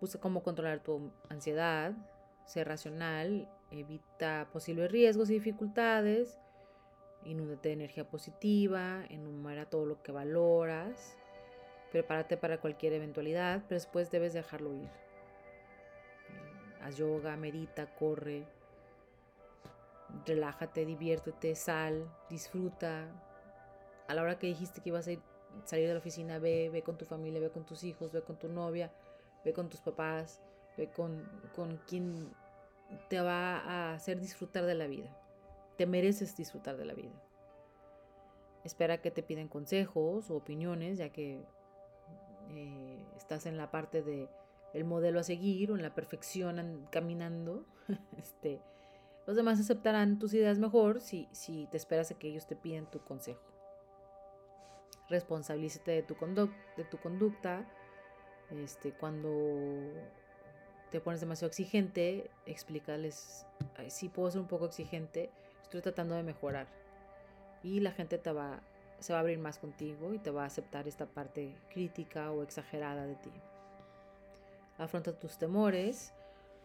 Busca 0.00 0.20
cómo 0.20 0.44
controlar 0.44 0.78
tu 0.78 1.10
ansiedad, 1.28 1.92
ser 2.44 2.68
racional, 2.68 3.50
evita 3.72 4.48
posibles 4.52 4.92
riesgos 4.92 5.28
y 5.30 5.34
dificultades, 5.34 6.38
inúndate 7.24 7.70
de 7.70 7.74
energía 7.74 8.08
positiva, 8.08 9.04
enumera 9.08 9.68
todo 9.68 9.86
lo 9.86 10.00
que 10.04 10.12
valoras, 10.12 11.16
prepárate 11.90 12.36
para 12.36 12.60
cualquier 12.60 12.92
eventualidad, 12.92 13.64
pero 13.68 13.80
después 13.80 14.12
debes 14.12 14.34
dejarlo 14.34 14.72
ir 14.72 15.09
haz 16.82 16.96
yoga, 16.96 17.36
medita, 17.36 17.94
corre, 17.94 18.46
relájate, 20.26 20.84
diviértete, 20.84 21.54
sal, 21.54 22.10
disfruta. 22.28 23.08
A 24.08 24.14
la 24.14 24.22
hora 24.22 24.38
que 24.38 24.46
dijiste 24.46 24.80
que 24.80 24.88
ibas 24.90 25.08
a 25.08 25.12
salir 25.64 25.86
de 25.86 25.94
la 25.94 26.00
oficina, 26.00 26.38
ve, 26.38 26.70
ve 26.70 26.82
con 26.82 26.96
tu 26.96 27.04
familia, 27.04 27.40
ve 27.40 27.50
con 27.50 27.64
tus 27.64 27.84
hijos, 27.84 28.12
ve 28.12 28.22
con 28.22 28.36
tu 28.36 28.48
novia, 28.48 28.92
ve 29.44 29.52
con 29.52 29.68
tus 29.68 29.80
papás, 29.80 30.40
ve 30.76 30.90
con, 30.90 31.28
con 31.54 31.76
quien 31.86 32.32
te 33.08 33.20
va 33.20 33.58
a 33.58 33.94
hacer 33.94 34.20
disfrutar 34.20 34.64
de 34.64 34.74
la 34.74 34.86
vida. 34.86 35.16
Te 35.76 35.86
mereces 35.86 36.36
disfrutar 36.36 36.76
de 36.76 36.84
la 36.84 36.94
vida. 36.94 37.22
Espera 38.64 39.00
que 39.00 39.10
te 39.10 39.22
piden 39.22 39.48
consejos 39.48 40.30
o 40.30 40.36
opiniones, 40.36 40.98
ya 40.98 41.10
que 41.10 41.40
eh, 42.50 42.98
estás 43.16 43.46
en 43.46 43.56
la 43.56 43.70
parte 43.70 44.02
de 44.02 44.28
el 44.72 44.84
modelo 44.84 45.20
a 45.20 45.22
seguir 45.22 45.72
o 45.72 45.76
en 45.76 45.82
la 45.82 45.94
perfección 45.94 46.86
caminando, 46.90 47.66
este, 48.18 48.60
los 49.26 49.36
demás 49.36 49.60
aceptarán 49.60 50.18
tus 50.18 50.34
ideas 50.34 50.58
mejor 50.58 51.00
si, 51.00 51.28
te 51.70 51.76
esperas 51.76 52.10
a 52.10 52.18
que 52.18 52.28
ellos 52.28 52.46
te 52.46 52.56
piden 52.56 52.86
tu 52.86 53.00
consejo. 53.00 53.42
Responsabilízate 55.08 55.90
de 55.90 56.02
tu, 56.02 56.16
conducta. 56.16 57.64
Este, 58.50 58.92
cuando 58.92 59.28
te 60.90 61.00
pones 61.00 61.20
demasiado 61.20 61.48
exigente, 61.48 62.30
explícales, 62.46 63.46
si 63.88 64.08
puedo 64.08 64.30
ser 64.30 64.40
un 64.40 64.48
poco 64.48 64.66
exigente, 64.66 65.30
estoy 65.62 65.80
tratando 65.80 66.14
de 66.14 66.22
mejorar. 66.22 66.66
Y 67.62 67.80
la 67.80 67.92
gente 67.92 68.20
se 68.20 68.32
va 68.32 68.62
a 69.18 69.20
abrir 69.20 69.38
más 69.38 69.58
contigo 69.58 70.14
y 70.14 70.18
te 70.18 70.30
va 70.30 70.42
a 70.42 70.46
aceptar 70.46 70.88
esta 70.88 71.06
parte 71.06 71.56
crítica 71.72 72.32
o 72.32 72.42
exagerada 72.42 73.06
de 73.06 73.16
ti. 73.16 73.30
Afronta 74.80 75.12
tus 75.12 75.36
temores, 75.36 76.14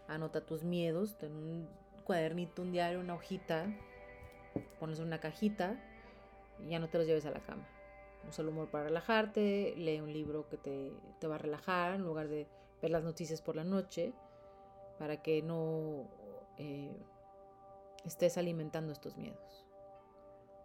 anota 0.08 0.40
tus 0.40 0.64
miedos, 0.64 1.18
ten 1.18 1.34
un 1.34 1.68
cuadernito, 2.06 2.62
un 2.62 2.72
diario, 2.72 3.02
una 3.02 3.14
hojita, 3.14 3.66
pones 4.80 5.00
una 5.00 5.20
cajita 5.20 5.76
y 6.60 6.70
ya 6.70 6.80
no 6.80 6.88
te 6.88 6.98
los 6.98 7.08
lleves 7.08 7.26
a 7.26 7.32
la 7.32 7.42
cama. 7.42 7.68
Usa 8.26 8.42
el 8.42 8.48
humor 8.48 8.72
para 8.72 8.86
relajarte, 8.86 9.74
lee 9.76 10.00
un 10.00 10.14
libro 10.14 10.48
que 10.48 10.56
te, 10.56 11.28
va 11.28 11.36
a 11.36 11.40
relajar 11.40 11.94
en 11.94 12.04
lugar 12.04 12.30
de 12.30 12.48
ver 12.82 12.90
las 12.90 13.04
noticias 13.04 13.42
por 13.42 13.58
la 13.58 13.66
noche, 13.66 14.14
para 14.98 15.22
que 15.22 15.42
no 15.42 16.08
eh, 16.58 16.96
estés 18.06 18.38
alimentando 18.38 18.94
estos 18.94 19.18
miedos. 19.18 19.66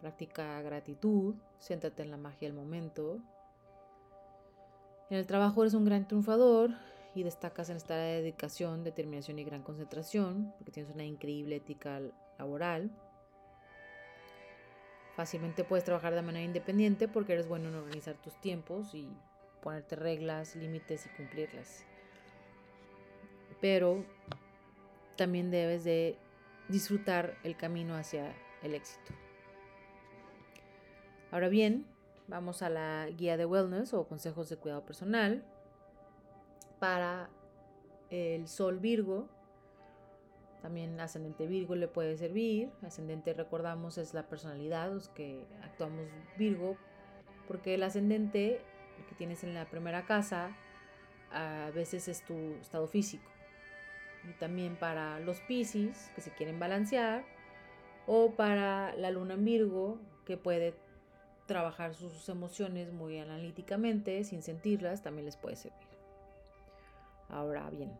Practica 0.01 0.63
gratitud, 0.63 1.35
siéntate 1.59 2.05
en 2.05 2.13
la 2.13 2.17
magia 2.17 2.47
del 2.47 2.57
momento. 2.57 3.19
En 5.11 5.17
el 5.17 5.27
trabajo 5.27 5.63
eres 5.63 5.75
un 5.75 5.85
gran 5.85 6.07
triunfador 6.07 6.71
y 7.15 7.23
destacas 7.23 7.71
en 7.71 7.77
esta 7.77 7.97
dedicación, 7.97 8.85
determinación 8.85 9.39
y 9.39 9.45
gran 9.45 9.63
concentración, 9.63 10.53
porque 10.59 10.73
tienes 10.73 10.93
una 10.95 11.05
increíble 11.05 11.57
ética 11.57 12.01
laboral. 12.39 12.91
Fácilmente 15.17 15.65
puedes 15.65 15.85
trabajar 15.85 16.15
de 16.15 16.23
manera 16.23 16.45
independiente 16.45 17.09
porque 17.09 17.33
eres 17.33 17.49
bueno 17.49 17.69
en 17.69 17.75
organizar 17.75 18.17
tus 18.17 18.41
tiempos 18.41 18.95
y 18.95 19.09
ponerte 19.61 19.97
reglas, 19.97 20.55
límites 20.57 21.07
y 21.07 21.09
cumplirlas. 21.11 21.85
Pero 23.61 24.05
también 25.17 25.51
debes 25.51 25.85
de 25.85 26.17
disfrutar 26.69 27.37
el 27.43 27.57
camino 27.57 27.97
hacia 27.97 28.33
el 28.63 28.75
éxito. 28.75 29.13
Ahora 31.33 31.49
bien, 31.49 31.87
vamos 32.29 32.63
a 32.63 32.71
la 32.71 33.09
guía 33.11 33.37
de 33.37 33.45
wellness 33.45 33.93
o 33.93 34.07
consejos 34.07 34.49
de 34.49 34.57
cuidado 34.57 34.85
personal 34.85 35.45
para 36.81 37.31
el 38.11 38.49
Sol 38.49 38.81
Virgo. 38.81 39.29
También 40.63 40.99
ascendente 41.01 41.47
Virgo 41.47 41.77
le 41.77 41.87
puede 41.87 42.17
servir. 42.17 42.71
Ascendente, 42.83 43.33
recordamos, 43.33 43.97
es 43.99 44.13
la 44.13 44.29
personalidad, 44.29 44.93
los 44.93 45.09
que 45.09 45.47
actuamos 45.63 46.07
Virgo, 46.37 46.77
porque 47.47 47.75
el 47.75 47.83
ascendente 47.83 48.61
que 49.09 49.15
tienes 49.15 49.45
en 49.45 49.55
la 49.55 49.65
primera 49.67 50.05
casa 50.05 50.57
a 51.33 51.71
veces 51.75 52.09
es 52.09 52.25
tu 52.25 52.35
estado 52.61 52.89
físico. 52.89 53.31
Y 54.29 54.33
también 54.39 54.77
para 54.77 55.21
los 55.21 55.41
Pisces, 55.41 56.11
que 56.15 56.21
se 56.21 56.31
quieren 56.33 56.59
balancear, 56.59 57.25
o 58.07 58.33
para 58.33 58.95
la 58.97 59.11
luna 59.11 59.37
Virgo, 59.37 59.99
que 60.27 60.37
puede 60.37 60.75
trabajar 61.47 61.95
sus 61.95 62.29
emociones 62.29 62.93
muy 62.93 63.19
analíticamente, 63.19 64.23
sin 64.25 64.43
sentirlas, 64.43 65.03
también 65.03 65.25
les 65.25 65.37
puede 65.37 65.57
servir. 65.57 65.90
Ahora 67.31 67.71
bien, 67.71 67.93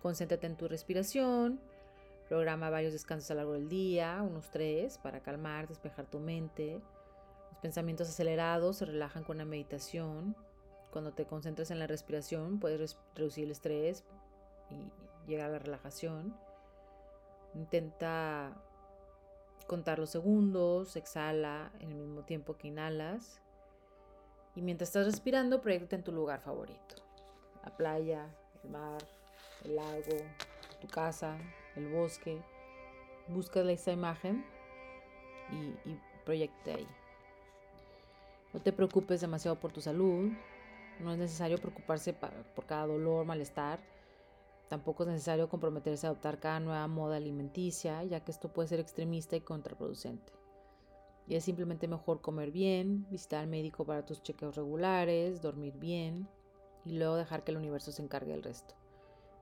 concéntrate 0.00 0.46
en 0.46 0.56
tu 0.56 0.68
respiración, 0.68 1.60
programa 2.28 2.70
varios 2.70 2.92
descansos 2.92 3.30
a 3.30 3.34
lo 3.34 3.40
largo 3.40 3.52
del 3.54 3.68
día, 3.68 4.22
unos 4.22 4.50
tres, 4.50 4.98
para 4.98 5.20
calmar, 5.20 5.68
despejar 5.68 6.06
tu 6.06 6.20
mente. 6.20 6.80
Los 7.50 7.58
pensamientos 7.60 8.08
acelerados 8.08 8.76
se 8.76 8.86
relajan 8.86 9.24
con 9.24 9.38
la 9.38 9.44
meditación. 9.44 10.36
Cuando 10.90 11.12
te 11.12 11.26
concentras 11.26 11.70
en 11.70 11.78
la 11.78 11.86
respiración, 11.86 12.60
puedes 12.60 12.96
reducir 13.14 13.44
el 13.44 13.50
estrés 13.50 14.04
y 14.70 15.28
llegar 15.28 15.50
a 15.50 15.52
la 15.52 15.58
relajación. 15.58 16.36
Intenta 17.54 18.52
contar 19.66 19.98
los 19.98 20.10
segundos, 20.10 20.96
exhala 20.96 21.72
en 21.80 21.90
el 21.90 21.96
mismo 21.96 22.22
tiempo 22.22 22.56
que 22.56 22.68
inhalas. 22.68 23.40
Y 24.54 24.62
mientras 24.62 24.90
estás 24.90 25.06
respirando, 25.06 25.60
proyecta 25.60 25.96
en 25.96 26.04
tu 26.04 26.12
lugar 26.12 26.40
favorito 26.40 27.01
la 27.64 27.76
playa, 27.76 28.26
el 28.64 28.70
mar, 28.70 29.02
el 29.64 29.76
lago, 29.76 30.16
tu 30.80 30.88
casa, 30.88 31.38
el 31.76 31.88
bosque. 31.88 32.40
Busca 33.28 33.60
esa 33.60 33.92
imagen 33.92 34.44
y, 35.50 35.90
y 35.90 36.00
proyecta 36.24 36.74
ahí. 36.74 36.86
No 38.52 38.60
te 38.60 38.72
preocupes 38.72 39.20
demasiado 39.20 39.58
por 39.58 39.72
tu 39.72 39.80
salud. 39.80 40.30
No 41.00 41.12
es 41.12 41.18
necesario 41.18 41.58
preocuparse 41.58 42.12
por 42.12 42.66
cada 42.66 42.86
dolor, 42.86 43.24
malestar. 43.24 43.80
Tampoco 44.68 45.02
es 45.02 45.10
necesario 45.10 45.48
comprometerse 45.48 46.06
a 46.06 46.10
adoptar 46.10 46.38
cada 46.38 46.60
nueva 46.60 46.86
moda 46.86 47.16
alimenticia, 47.16 48.04
ya 48.04 48.20
que 48.20 48.30
esto 48.30 48.52
puede 48.52 48.68
ser 48.68 48.80
extremista 48.80 49.36
y 49.36 49.40
contraproducente. 49.40 50.32
Y 51.26 51.34
es 51.36 51.44
simplemente 51.44 51.88
mejor 51.88 52.20
comer 52.20 52.50
bien, 52.50 53.06
visitar 53.10 53.40
al 53.40 53.48
médico 53.48 53.84
para 53.84 54.04
tus 54.04 54.22
chequeos 54.22 54.56
regulares, 54.56 55.40
dormir 55.40 55.74
bien, 55.76 56.28
y 56.84 56.98
luego 56.98 57.16
dejar 57.16 57.44
que 57.44 57.52
el 57.52 57.56
universo 57.56 57.92
se 57.92 58.02
encargue 58.02 58.32
del 58.32 58.42
resto. 58.42 58.74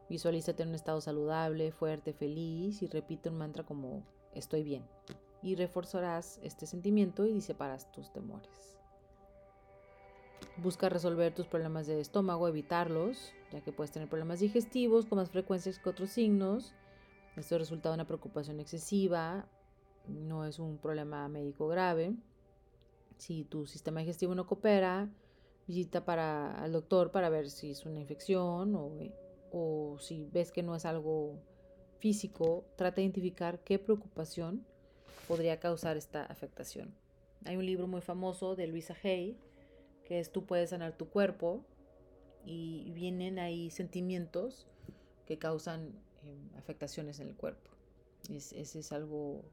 Visualízate 0.08 0.62
en 0.62 0.70
un 0.70 0.74
estado 0.74 1.00
saludable, 1.00 1.72
fuerte, 1.72 2.12
feliz 2.12 2.82
y 2.82 2.88
repite 2.88 3.28
un 3.28 3.38
mantra 3.38 3.64
como 3.64 4.02
estoy 4.34 4.62
bien. 4.62 4.84
Y 5.42 5.54
reforzarás 5.54 6.38
este 6.42 6.66
sentimiento 6.66 7.26
y 7.26 7.32
diseparás 7.32 7.90
tus 7.92 8.12
temores. 8.12 8.78
Busca 10.56 10.88
resolver 10.88 11.34
tus 11.34 11.46
problemas 11.46 11.86
de 11.86 12.00
estómago, 12.00 12.48
evitarlos, 12.48 13.32
ya 13.50 13.62
que 13.62 13.72
puedes 13.72 13.92
tener 13.92 14.08
problemas 14.08 14.40
digestivos 14.40 15.06
con 15.06 15.18
más 15.18 15.30
frecuencia 15.30 15.72
que 15.72 15.88
otros 15.88 16.10
signos. 16.10 16.74
Esto 17.36 17.56
resulta 17.56 17.88
de 17.88 17.94
una 17.94 18.06
preocupación 18.06 18.60
excesiva 18.60 19.48
no 20.08 20.44
es 20.44 20.58
un 20.58 20.78
problema 20.78 21.28
médico 21.28 21.68
grave. 21.68 22.14
Si 23.18 23.44
tu 23.44 23.66
sistema 23.66 24.00
digestivo 24.00 24.34
no 24.34 24.46
coopera, 24.46 25.08
visita 25.70 26.04
para, 26.04 26.52
al 26.60 26.72
doctor 26.72 27.12
para 27.12 27.28
ver 27.28 27.48
si 27.48 27.70
es 27.70 27.86
una 27.86 28.00
infección 28.00 28.74
o, 28.74 28.90
o 29.52 29.98
si 30.00 30.28
ves 30.32 30.50
que 30.50 30.64
no 30.64 30.74
es 30.74 30.84
algo 30.84 31.38
físico, 32.00 32.64
trata 32.74 32.96
de 32.96 33.02
identificar 33.02 33.60
qué 33.60 33.78
preocupación 33.78 34.66
podría 35.28 35.60
causar 35.60 35.96
esta 35.96 36.24
afectación. 36.24 36.92
Hay 37.44 37.56
un 37.56 37.64
libro 37.64 37.86
muy 37.86 38.00
famoso 38.00 38.56
de 38.56 38.66
Luisa 38.66 38.96
Hay, 39.04 39.38
que 40.04 40.18
es 40.18 40.32
Tú 40.32 40.44
puedes 40.44 40.70
sanar 40.70 40.96
tu 40.96 41.08
cuerpo, 41.08 41.64
y 42.44 42.90
vienen 42.92 43.38
ahí 43.38 43.70
sentimientos 43.70 44.66
que 45.26 45.38
causan 45.38 45.92
em, 46.24 46.58
afectaciones 46.58 47.20
en 47.20 47.28
el 47.28 47.36
cuerpo. 47.36 47.70
ese 48.28 48.60
es 48.60 48.92
algo 48.92 49.44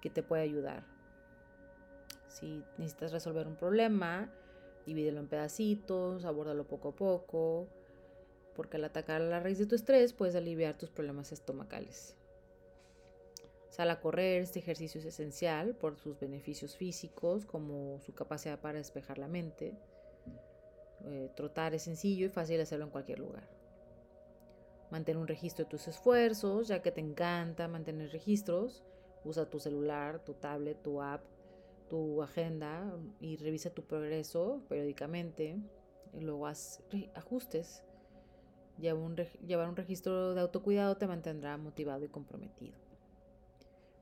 que 0.00 0.08
te 0.08 0.22
puede 0.22 0.42
ayudar. 0.42 0.86
Si 2.28 2.64
necesitas 2.78 3.12
resolver 3.12 3.46
un 3.46 3.56
problema, 3.56 4.32
divídelo 4.86 5.20
en 5.20 5.28
pedacitos, 5.28 6.24
abórdalo 6.24 6.66
poco 6.66 6.88
a 6.88 6.96
poco, 6.96 7.68
porque 8.54 8.76
al 8.76 8.84
atacar 8.84 9.20
la 9.20 9.40
raíz 9.40 9.58
de 9.58 9.66
tu 9.66 9.74
estrés 9.74 10.12
puedes 10.12 10.34
aliviar 10.34 10.76
tus 10.76 10.90
problemas 10.90 11.32
estomacales. 11.32 12.16
Sal 13.70 13.90
a 13.90 14.00
correr, 14.00 14.42
este 14.42 14.58
ejercicio 14.58 15.00
es 15.00 15.06
esencial 15.06 15.74
por 15.74 15.96
sus 15.96 16.20
beneficios 16.20 16.76
físicos, 16.76 17.46
como 17.46 18.00
su 18.00 18.14
capacidad 18.14 18.60
para 18.60 18.78
despejar 18.78 19.16
la 19.16 19.28
mente. 19.28 19.74
Eh, 21.06 21.30
trotar 21.34 21.74
es 21.74 21.82
sencillo 21.82 22.26
y 22.26 22.28
fácil 22.28 22.60
hacerlo 22.60 22.84
en 22.84 22.90
cualquier 22.90 23.18
lugar. 23.18 23.48
Mantén 24.90 25.16
un 25.16 25.26
registro 25.26 25.64
de 25.64 25.70
tus 25.70 25.88
esfuerzos, 25.88 26.68
ya 26.68 26.82
que 26.82 26.92
te 26.92 27.00
encanta 27.00 27.66
mantener 27.66 28.12
registros. 28.12 28.84
Usa 29.24 29.48
tu 29.48 29.58
celular, 29.58 30.22
tu 30.22 30.34
tablet, 30.34 30.82
tu 30.82 31.00
app, 31.00 31.24
tu 31.92 32.22
agenda 32.22 32.90
y 33.20 33.36
revisa 33.36 33.68
tu 33.68 33.82
progreso 33.82 34.62
periódicamente. 34.66 35.58
Y 36.14 36.20
luego 36.20 36.46
haz 36.46 36.82
ajustes. 37.14 37.84
llevar 38.78 39.68
un 39.68 39.76
registro 39.76 40.32
de 40.32 40.40
autocuidado 40.40 40.96
te 40.96 41.06
mantendrá 41.06 41.58
motivado 41.58 42.02
y 42.02 42.08
comprometido. 42.08 42.78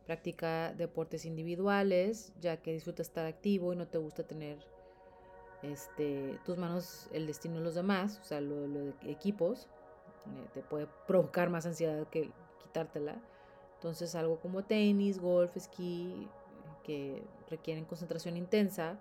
Practica 0.06 0.72
deportes 0.72 1.24
individuales, 1.24 2.32
ya 2.40 2.58
que 2.58 2.72
disfrutas 2.72 3.08
estar 3.08 3.26
activo 3.26 3.72
y 3.72 3.76
no 3.76 3.88
te 3.88 3.98
gusta 3.98 4.22
tener 4.22 4.58
este, 5.62 6.38
tus 6.44 6.58
manos 6.58 7.08
el 7.12 7.26
destino 7.26 7.56
de 7.56 7.64
los 7.64 7.74
demás, 7.74 8.20
o 8.20 8.24
sea, 8.24 8.40
lo, 8.40 8.68
de 8.68 8.94
equipos, 9.10 9.66
eh, 10.26 10.48
te 10.54 10.62
puede 10.62 10.86
provocar 11.08 11.50
más 11.50 11.66
ansiedad 11.66 12.06
que 12.06 12.30
quitártela. 12.62 13.20
Entonces 13.74 14.14
algo 14.14 14.38
como 14.38 14.62
tenis, 14.62 15.18
golf, 15.18 15.56
esquí, 15.56 16.28
requieren 17.48 17.84
concentración 17.84 18.36
intensa, 18.36 18.98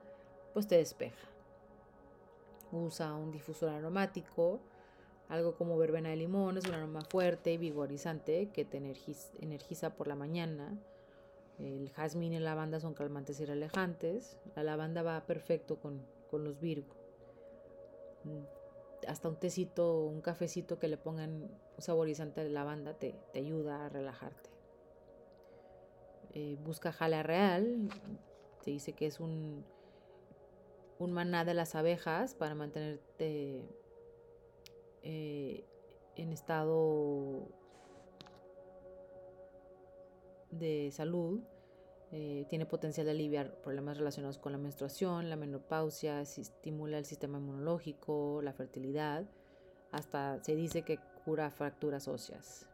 pues 0.54 0.68
te 0.68 0.78
despeja. 0.78 1.28
Usa 2.72 3.14
un 3.16 3.32
difusor 3.32 3.70
aromático, 3.70 4.60
algo 5.28 5.56
como 5.56 5.78
verbena 5.78 6.10
de 6.10 6.16
limón, 6.16 6.58
es 6.58 6.66
un 6.66 6.74
aroma 6.74 7.02
fuerte 7.02 7.54
y 7.54 7.58
vigorizante 7.58 8.50
que 8.50 8.66
te 8.66 8.78
energiza 8.78 9.96
por 9.96 10.08
la 10.08 10.16
mañana. 10.16 10.78
El 11.60 11.92
jazmín 11.92 12.34
y 12.34 12.40
la 12.40 12.52
lavanda 12.52 12.80
son 12.80 12.94
calmantes 12.94 13.40
y 13.40 13.46
relajantes. 13.46 14.38
La 14.56 14.64
lavanda 14.64 15.04
va 15.04 15.26
perfecto 15.26 15.78
con, 15.78 16.02
los 16.32 16.60
Virgo. 16.60 16.96
Mm, 18.24 19.08
hasta 19.08 19.30
un 19.30 19.36
tecito, 19.36 20.06
un 20.06 20.22
cafecito 20.22 20.80
que 20.80 20.88
le 20.88 20.98
pongan 20.98 21.44
un 21.44 21.82
saborizante 21.84 22.44
de 22.44 22.50
lavanda 22.50 22.94
te, 22.94 23.16
ayuda 23.36 23.86
a 23.86 23.90
relajarte. 23.90 24.49
Eh, 26.34 26.58
busca 26.64 26.92
jala 26.92 27.24
real. 27.24 27.90
Te 28.64 28.72
dice 28.72 28.94
que 28.94 29.08
es 29.08 29.20
un, 29.20 29.66
un 31.00 31.12
maná 31.12 31.46
de 31.46 31.54
las 31.54 31.76
abejas 31.76 32.36
para 32.36 32.56
mantenerte 32.56 33.64
eh, 35.04 35.66
en 36.16 36.32
estado 36.32 37.48
de 40.52 40.90
salud 40.92 41.42
eh, 42.12 42.48
tiene 42.50 42.66
potencial 42.66 43.06
de 43.06 43.12
aliviar 43.12 43.54
problemas 43.62 43.98
relacionados 43.98 44.40
con 44.40 44.52
la 44.52 44.58
menstruación, 44.58 45.30
la 45.30 45.36
menopausia, 45.36 46.22
estimula 46.22 46.98
el 46.98 47.06
sistema 47.06 47.38
inmunológico, 47.38 48.42
la 48.42 48.52
fertilidad, 48.52 49.26
hasta 49.92 50.44
se 50.44 50.56
dice 50.56 50.82
que 50.82 50.98
cura 51.24 51.52
fracturas 51.52 52.08
óseas. 52.08 52.66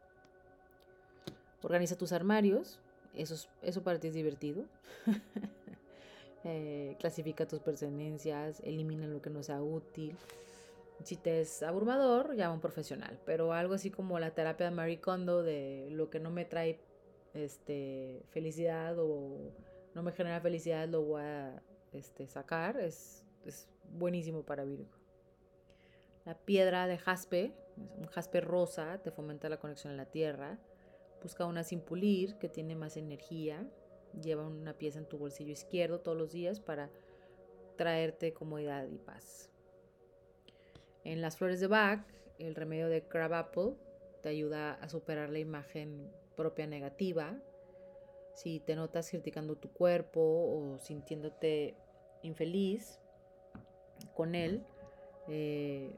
Organiza 1.61 1.97
tus 1.97 2.13
armarios, 2.13 2.79
eso, 3.17 3.47
eso 3.61 3.83
para 3.83 3.99
ti 3.99 4.07
es 4.07 4.13
divertido. 4.13 4.65
Eh, 6.47 6.95
clasifica 6.99 7.47
tus 7.47 7.59
pertenencias, 7.59 8.59
elimina 8.63 9.07
lo 9.07 9.19
que 9.19 9.31
no 9.31 9.41
sea 9.41 9.63
útil. 9.63 10.15
Si 11.03 11.15
te 11.15 11.41
es 11.41 11.63
abrumador, 11.63 12.35
llama 12.35 12.51
a 12.51 12.53
un 12.53 12.61
profesional, 12.61 13.19
pero 13.25 13.51
algo 13.51 13.73
así 13.73 13.89
como 13.89 14.19
la 14.19 14.29
terapia 14.29 14.69
de 14.69 14.71
Marie 14.75 15.01
Kondo 15.01 15.41
de 15.41 15.87
lo 15.89 16.11
que 16.11 16.19
no 16.19 16.29
me 16.29 16.45
trae 16.45 16.79
este, 17.33 18.21
felicidad 18.29 18.95
o 18.99 19.51
no 19.95 20.03
me 20.03 20.11
genera 20.11 20.39
felicidad, 20.39 20.87
lo 20.87 21.01
voy 21.01 21.23
a 21.23 21.63
este, 21.93 22.27
sacar, 22.27 22.77
es, 22.77 23.23
es 23.43 23.67
buenísimo 23.89 24.43
para 24.43 24.65
Virgo. 24.65 24.89
La 26.25 26.35
piedra 26.35 26.87
de 26.87 26.97
jaspe, 26.97 27.53
un 27.97 28.07
jaspe 28.07 28.41
rosa, 28.41 28.99
te 29.03 29.11
fomenta 29.11 29.49
la 29.49 29.57
conexión 29.57 29.93
a 29.93 29.95
la 29.95 30.05
tierra. 30.05 30.59
Busca 31.25 31.47
una 31.47 31.63
sin 31.63 31.81
pulir 31.81 32.35
que 32.35 32.49
tiene 32.49 32.75
más 32.75 32.97
energía. 32.97 33.67
Lleva 34.21 34.45
una 34.45 34.77
pieza 34.77 34.99
en 34.99 35.07
tu 35.07 35.17
bolsillo 35.17 35.53
izquierdo 35.53 35.99
todos 35.99 36.15
los 36.15 36.31
días 36.31 36.59
para 36.59 36.91
traerte 37.77 38.31
comodidad 38.31 38.87
y 38.91 38.99
paz. 38.99 39.49
En 41.03 41.21
las 41.21 41.35
flores 41.35 41.59
de 41.59 41.65
Bach, 41.65 42.05
el 42.37 42.53
remedio 42.53 42.89
de 42.89 43.07
crab 43.07 43.33
apple 43.33 43.73
te 44.21 44.29
ayuda 44.29 44.75
a 44.75 44.87
superar 44.87 45.31
la 45.31 45.39
imagen 45.39 46.11
propia 46.35 46.67
negativa, 46.67 47.35
si 48.35 48.59
te 48.59 48.75
notas 48.75 49.09
criticando 49.09 49.55
tu 49.55 49.71
cuerpo 49.71 50.21
o 50.21 50.77
sintiéndote 50.77 51.73
infeliz 52.21 52.99
con 54.13 54.35
él, 54.35 54.63
eh, 55.27 55.89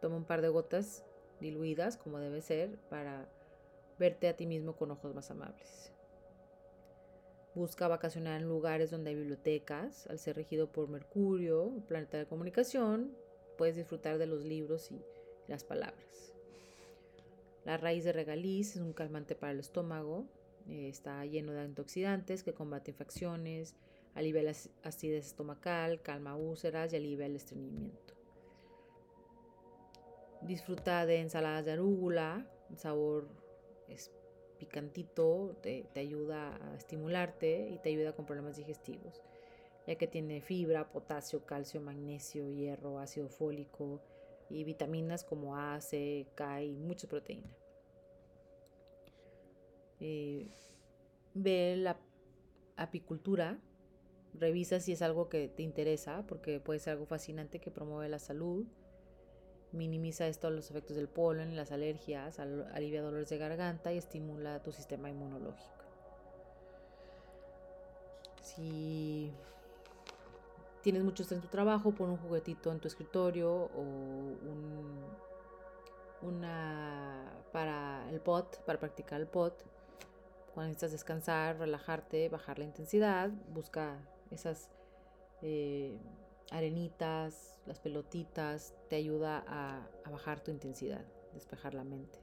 toma 0.00 0.16
un 0.16 0.24
par 0.24 0.42
de 0.42 0.48
gotas 0.48 1.04
diluidas 1.38 1.96
como 1.96 2.18
debe 2.18 2.42
ser 2.42 2.76
para 2.90 3.28
verte 4.02 4.26
a 4.26 4.36
ti 4.36 4.46
mismo 4.46 4.74
con 4.74 4.90
ojos 4.90 5.14
más 5.14 5.30
amables. 5.30 5.92
Busca 7.54 7.86
vacacionar 7.86 8.40
en 8.40 8.48
lugares 8.48 8.90
donde 8.90 9.10
hay 9.10 9.16
bibliotecas. 9.16 10.08
Al 10.08 10.18
ser 10.18 10.34
regido 10.34 10.72
por 10.72 10.88
Mercurio, 10.88 11.70
planeta 11.86 12.18
de 12.18 12.26
comunicación, 12.26 13.16
puedes 13.56 13.76
disfrutar 13.76 14.18
de 14.18 14.26
los 14.26 14.44
libros 14.44 14.90
y 14.90 15.00
las 15.46 15.62
palabras. 15.62 16.34
La 17.64 17.76
raíz 17.76 18.02
de 18.02 18.12
regaliz 18.12 18.74
es 18.74 18.82
un 18.82 18.92
calmante 18.92 19.36
para 19.36 19.52
el 19.52 19.60
estómago, 19.60 20.26
eh, 20.68 20.88
está 20.88 21.24
lleno 21.24 21.52
de 21.52 21.60
antioxidantes 21.60 22.42
que 22.42 22.54
combate 22.54 22.90
infecciones, 22.90 23.76
alivia 24.14 24.42
la 24.42 24.54
acidez 24.82 25.26
estomacal, 25.26 26.02
calma 26.02 26.34
úlceras 26.34 26.92
y 26.92 26.96
alivia 26.96 27.26
el 27.26 27.36
estreñimiento. 27.36 28.14
Disfruta 30.40 31.06
de 31.06 31.20
ensaladas 31.20 31.66
de 31.66 31.72
arúgula, 31.72 32.48
sabor 32.74 33.41
picantito, 34.58 35.56
te, 35.62 35.86
te 35.92 36.00
ayuda 36.00 36.56
a 36.56 36.76
estimularte 36.76 37.68
y 37.70 37.78
te 37.78 37.90
ayuda 37.90 38.14
con 38.14 38.26
problemas 38.26 38.56
digestivos, 38.56 39.22
ya 39.86 39.96
que 39.96 40.06
tiene 40.06 40.40
fibra, 40.40 40.90
potasio, 40.92 41.44
calcio, 41.44 41.80
magnesio, 41.80 42.48
hierro, 42.48 42.98
ácido 42.98 43.28
fólico, 43.28 44.00
y 44.52 44.64
vitaminas 44.64 45.24
como 45.24 45.56
A, 45.56 45.80
C, 45.80 46.26
K 46.34 46.62
y 46.62 46.76
mucha 46.76 47.08
proteína. 47.08 47.56
Eh, 50.00 50.50
ve 51.34 51.76
la 51.76 51.98
apicultura, 52.76 53.58
revisa 54.34 54.80
si 54.80 54.92
es 54.92 55.02
algo 55.02 55.28
que 55.28 55.48
te 55.48 55.62
interesa, 55.62 56.26
porque 56.26 56.60
puede 56.60 56.80
ser 56.80 56.94
algo 56.94 57.06
fascinante 57.06 57.60
que 57.60 57.70
promueve 57.70 58.08
la 58.08 58.18
salud. 58.18 58.66
Minimiza 59.72 60.26
esto 60.26 60.50
los 60.50 60.70
efectos 60.70 60.96
del 60.96 61.08
polen, 61.08 61.56
las 61.56 61.72
alergias, 61.72 62.38
alivia 62.38 63.02
dolores 63.02 63.30
de 63.30 63.38
garganta 63.38 63.92
y 63.92 63.98
estimula 63.98 64.62
tu 64.62 64.70
sistema 64.70 65.08
inmunológico. 65.08 65.82
Si 68.42 69.32
tienes 70.82 71.02
mucho 71.04 71.22
estrés 71.22 71.38
en 71.38 71.42
tu 71.42 71.48
trabajo, 71.48 71.92
pon 71.92 72.10
un 72.10 72.18
juguetito 72.18 72.70
en 72.70 72.80
tu 72.80 72.88
escritorio 72.88 73.50
o 73.50 73.80
un, 73.80 75.00
una 76.20 77.32
para 77.52 78.08
el 78.10 78.20
pot, 78.20 78.62
para 78.64 78.78
practicar 78.78 79.20
el 79.20 79.26
pot. 79.26 79.64
Cuando 80.52 80.68
necesitas 80.68 80.92
descansar, 80.92 81.58
relajarte, 81.58 82.28
bajar 82.28 82.58
la 82.58 82.64
intensidad, 82.64 83.30
busca 83.54 83.96
esas 84.30 84.70
eh, 85.40 85.98
arenitas, 86.50 87.60
las 87.66 87.78
pelotitas, 87.78 88.74
te 88.88 88.96
ayuda 88.96 89.44
a, 89.46 89.88
bajar 90.10 90.40
tu 90.40 90.50
intensidad, 90.50 91.04
despejar 91.32 91.74
la 91.74 91.84
mente. 91.84 92.18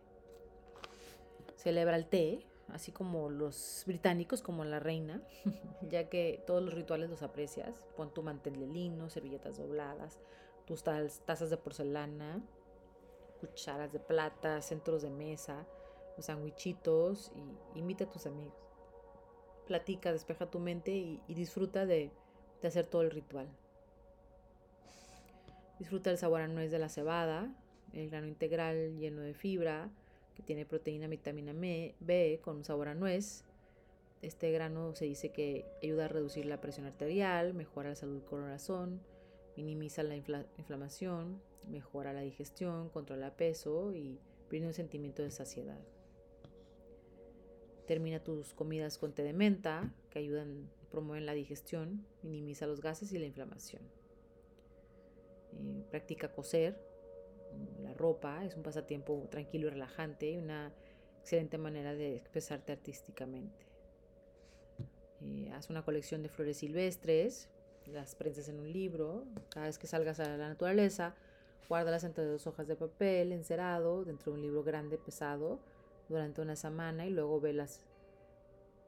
Celebra 1.56 1.96
el 1.96 2.08
té, 2.08 2.46
así 2.70 2.92
como 2.92 3.30
los 3.30 3.84
británicos, 3.86 4.42
como 4.42 4.64
la 4.64 4.80
reina, 4.80 5.22
ya 5.90 6.10
que 6.10 6.44
todos 6.46 6.64
los 6.64 6.74
rituales 6.74 7.10
los 7.10 7.24
aprecias. 7.24 7.88
Pon 7.96 8.14
tu 8.14 8.24
mantel 8.24 8.60
de 8.60 8.68
lino, 8.68 9.10
servilletas 9.10 9.58
dobladas, 9.58 10.20
tus 10.66 10.84
tazas 10.84 11.50
de 11.50 11.58
porcelana, 11.58 12.42
cucharas 13.40 13.92
de 13.92 14.00
plata, 14.00 14.62
centros 14.62 15.02
de 15.02 15.10
mesa, 15.10 15.66
los 16.16 16.26
sandwichitos 16.26 17.32
y 17.74 17.80
invita 17.80 18.04
a 18.04 18.10
tus 18.10 18.26
amigos. 18.26 18.54
Platica, 19.66 20.12
despeja 20.12 20.50
tu 20.50 20.60
mente 20.60 20.92
y, 20.92 21.22
disfruta 21.28 21.86
de, 21.86 22.12
de 22.62 22.68
hacer 22.68 22.86
todo 22.86 23.04
el 23.04 23.12
ritual. 23.12 23.48
Disfruta 25.80 26.12
el 26.12 26.18
sabor 26.18 26.42
a 26.42 26.48
nuez 26.48 26.72
de 26.72 26.80
la 26.80 26.90
cebada, 26.90 27.56
el 27.94 28.10
grano 28.10 28.28
integral 28.28 28.98
lleno 28.98 29.22
de 29.22 29.34
fibra, 29.34 29.90
que 30.36 30.44
tiene 30.44 30.66
proteína 30.66 31.08
vitamina 31.08 31.54
B 31.54 32.40
con 32.44 32.64
sabor 32.66 32.90
a 32.90 32.96
nuez. 32.96 33.46
Este 34.22 34.52
grano 34.52 34.94
se 34.96 35.06
dice 35.06 35.32
que 35.32 35.66
ayuda 35.82 36.06
a 36.06 36.10
reducir 36.10 36.46
la 36.46 36.60
presión 36.60 36.86
arterial, 36.86 37.54
mejora 37.54 37.90
la 37.90 37.96
salud 37.96 38.16
del 38.16 38.26
corazón, 38.26 39.02
minimiza 39.56 40.04
la 40.04 40.18
inflamación, 40.18 41.42
mejora 41.70 42.12
la 42.12 42.22
digestión, 42.22 42.90
controla 42.90 43.38
peso 43.38 43.96
y 43.96 44.20
brinda 44.50 44.68
un 44.68 44.74
sentimiento 44.74 45.24
de 45.24 45.32
saciedad. 45.32 45.80
Termina 47.88 48.22
tus 48.22 48.54
comidas 48.54 48.98
con 48.98 49.14
té 49.14 49.24
de 49.24 49.34
menta, 49.34 49.94
que 50.10 50.20
ayudan, 50.20 50.70
promueven 50.92 51.26
la 51.26 51.34
digestión, 51.34 52.06
minimiza 52.22 52.68
los 52.68 52.82
gases 52.82 53.14
y 53.14 53.20
la 53.20 53.26
inflamación. 53.26 53.82
Eh, 55.54 55.84
practica 55.90 56.32
coser 56.32 56.80
mm, 57.54 57.84
la 57.84 57.94
ropa, 57.94 58.46
es 58.46 58.56
un 58.56 58.64
pasatiempo 58.64 59.28
tranquilo 59.30 59.68
y 59.68 59.70
relajante 59.72 60.30
y 60.32 60.38
una 60.38 60.72
excelente 61.20 61.58
manera 61.58 61.94
de 61.94 62.16
expresarte 62.16 62.72
artísticamente. 62.72 63.66
Eh, 65.22 65.52
haz 65.54 65.70
una 65.70 65.84
colección 65.84 66.24
de 66.24 66.30
flores 66.30 66.58
silvestres, 66.58 67.50
las 67.88 68.16
prenses 68.16 68.48
en 68.50 68.60
un 68.60 68.72
libro, 68.72 69.26
cada 69.50 69.66
vez 69.66 69.78
que 69.78 69.88
salgas 69.88 70.20
a 70.20 70.38
la 70.38 70.50
naturaleza, 70.50 71.16
guárdalas 71.68 72.04
entre 72.04 72.26
dos 72.26 72.48
hojas 72.48 72.68
de 72.68 72.76
papel 72.76 73.32
encerado 73.32 74.06
dentro 74.06 74.32
de 74.32 74.38
un 74.38 74.42
libro 74.44 74.64
grande, 74.64 74.98
pesado, 74.98 75.60
durante 76.08 76.42
una 76.42 76.56
semana 76.56 77.06
y 77.06 77.12
luego 77.12 77.40
velas 77.40 77.82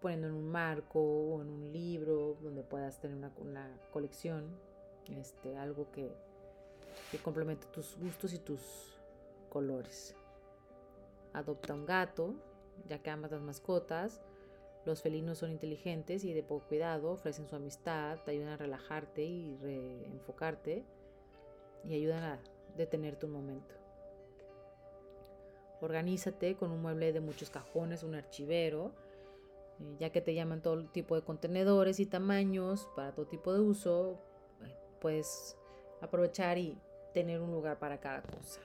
poniendo 0.02 0.28
en 0.28 0.34
un 0.34 0.50
marco 0.50 1.00
o 1.00 1.42
en 1.42 1.50
un 1.50 1.72
libro 1.72 2.38
donde 2.42 2.64
puedas 2.64 3.00
tener 3.00 3.16
una, 3.16 3.32
una 3.38 3.80
colección, 3.92 4.50
este, 5.16 5.58
algo 5.58 5.92
que 5.92 6.12
que 7.12 7.18
complemente 7.18 7.68
tus 7.68 7.98
gustos 7.98 8.34
y 8.34 8.40
tus 8.40 8.62
colores. 9.50 10.16
Adopta 11.34 11.74
un 11.74 11.86
gato, 11.86 12.34
ya 12.88 13.00
que 13.00 13.10
amas 13.10 13.32
las 13.32 13.42
mascotas. 13.42 14.22
Los 14.86 15.02
felinos 15.02 15.38
son 15.38 15.52
inteligentes 15.52 16.24
y 16.24 16.34
de 16.34 16.42
poco 16.42 16.68
cuidado, 16.68 17.12
ofrecen 17.12 17.48
su 17.48 17.56
amistad, 17.56 18.18
te 18.26 18.32
ayudan 18.32 18.50
a 18.54 18.58
relajarte 18.58 19.24
y 19.24 19.56
reenfocarte 19.58 20.84
y 21.84 21.94
ayudan 21.94 22.24
a 22.24 22.40
detenerte 22.78 23.28
un 23.28 23.34
momento. 23.34 23.76
Organízate 25.82 26.56
con 26.56 26.72
un 26.72 26.82
mueble 26.82 27.12
de 27.12 27.20
muchos 27.20 27.50
cajones, 27.50 28.04
un 28.04 28.16
archivero, 28.16 28.92
eh, 29.80 29.96
ya 30.00 30.12
que 30.12 30.22
te 30.22 30.34
llaman 30.34 30.62
todo 30.62 30.84
tipo 30.86 31.16
de 31.16 31.24
contenedores 31.24 32.00
y 32.00 32.06
tamaños 32.06 32.88
para 32.96 33.14
todo 33.14 33.28
tipo 33.28 33.54
de 33.54 33.60
uso. 33.60 34.20
Eh, 34.64 34.76
puedes 35.00 35.58
aprovechar 36.02 36.58
y 36.58 36.78
tener 37.14 37.42
un 37.42 37.52
lugar 37.52 37.80
para 37.80 38.00
cada 38.00 38.22
cosa. 38.22 38.62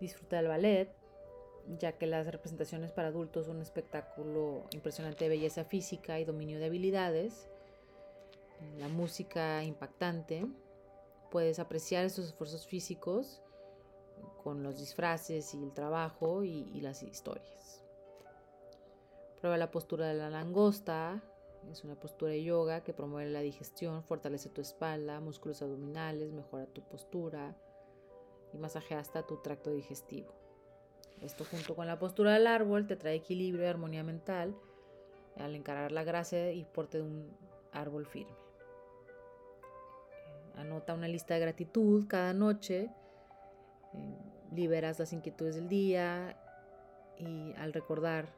Disfruta 0.00 0.36
del 0.36 0.48
ballet, 0.48 0.94
ya 1.78 1.92
que 1.92 2.06
las 2.06 2.26
representaciones 2.26 2.92
para 2.92 3.08
adultos 3.08 3.46
son 3.46 3.56
un 3.56 3.62
espectáculo 3.62 4.64
impresionante 4.72 5.24
de 5.24 5.30
belleza 5.30 5.64
física 5.64 6.18
y 6.20 6.24
dominio 6.24 6.58
de 6.58 6.66
habilidades. 6.66 7.48
La 8.78 8.88
música 8.88 9.62
impactante. 9.64 10.46
Puedes 11.30 11.58
apreciar 11.58 12.04
esos 12.04 12.26
esfuerzos 12.26 12.66
físicos 12.66 13.42
con 14.42 14.62
los 14.62 14.78
disfraces 14.78 15.52
y 15.54 15.62
el 15.62 15.72
trabajo 15.72 16.44
y, 16.44 16.70
y 16.72 16.80
las 16.80 17.02
historias. 17.02 17.84
Prueba 19.40 19.58
la 19.58 19.70
postura 19.70 20.06
de 20.06 20.14
la 20.14 20.30
langosta, 20.30 21.22
es 21.70 21.84
una 21.84 21.94
postura 21.94 22.32
de 22.32 22.42
yoga 22.42 22.82
que 22.82 22.92
promueve 22.92 23.30
la 23.30 23.40
digestión, 23.40 24.02
fortalece 24.02 24.48
tu 24.48 24.60
espalda, 24.60 25.20
músculos 25.20 25.62
abdominales, 25.62 26.32
mejora 26.32 26.66
tu 26.66 26.82
postura 26.82 27.56
y 28.52 28.58
masajea 28.58 28.98
hasta 28.98 29.26
tu 29.26 29.36
tracto 29.38 29.70
digestivo. 29.70 30.32
Esto 31.20 31.44
junto 31.44 31.74
con 31.74 31.86
la 31.86 31.98
postura 31.98 32.34
del 32.34 32.46
árbol 32.46 32.86
te 32.86 32.96
trae 32.96 33.14
equilibrio 33.14 33.64
y 33.64 33.68
armonía 33.68 34.04
mental 34.04 34.54
al 35.36 35.54
encarar 35.54 35.92
la 35.92 36.04
gracia 36.04 36.52
y 36.52 36.64
porte 36.64 36.98
de 36.98 37.04
un 37.04 37.30
árbol 37.72 38.06
firme. 38.06 38.36
Anota 40.56 40.94
una 40.94 41.08
lista 41.08 41.34
de 41.34 41.40
gratitud 41.40 42.06
cada 42.08 42.32
noche, 42.32 42.90
eh, 43.94 44.18
liberas 44.52 44.98
las 44.98 45.12
inquietudes 45.12 45.54
del 45.56 45.68
día 45.68 46.36
y 47.18 47.52
al 47.54 47.72
recordar 47.72 48.34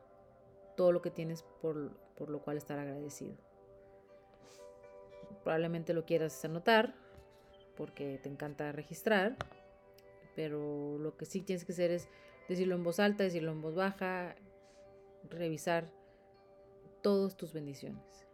todo 0.76 0.92
lo 0.92 1.02
que 1.02 1.10
tienes 1.10 1.44
por, 1.60 1.92
por 2.18 2.28
lo 2.30 2.42
cual 2.42 2.56
estar 2.56 2.78
agradecido. 2.78 3.36
Probablemente 5.44 5.94
lo 5.94 6.04
quieras 6.04 6.44
anotar 6.44 6.94
porque 7.76 8.18
te 8.18 8.28
encanta 8.28 8.72
registrar, 8.72 9.36
pero 10.34 10.98
lo 10.98 11.16
que 11.16 11.24
sí 11.24 11.42
tienes 11.42 11.64
que 11.64 11.72
hacer 11.72 11.92
es 11.92 12.08
decirlo 12.48 12.74
en 12.74 12.82
voz 12.82 12.98
alta, 12.98 13.22
decirlo 13.22 13.52
en 13.52 13.62
voz 13.62 13.76
baja, 13.76 14.34
revisar 15.30 15.90
todas 17.02 17.36
tus 17.36 17.52
bendiciones. 17.52 18.26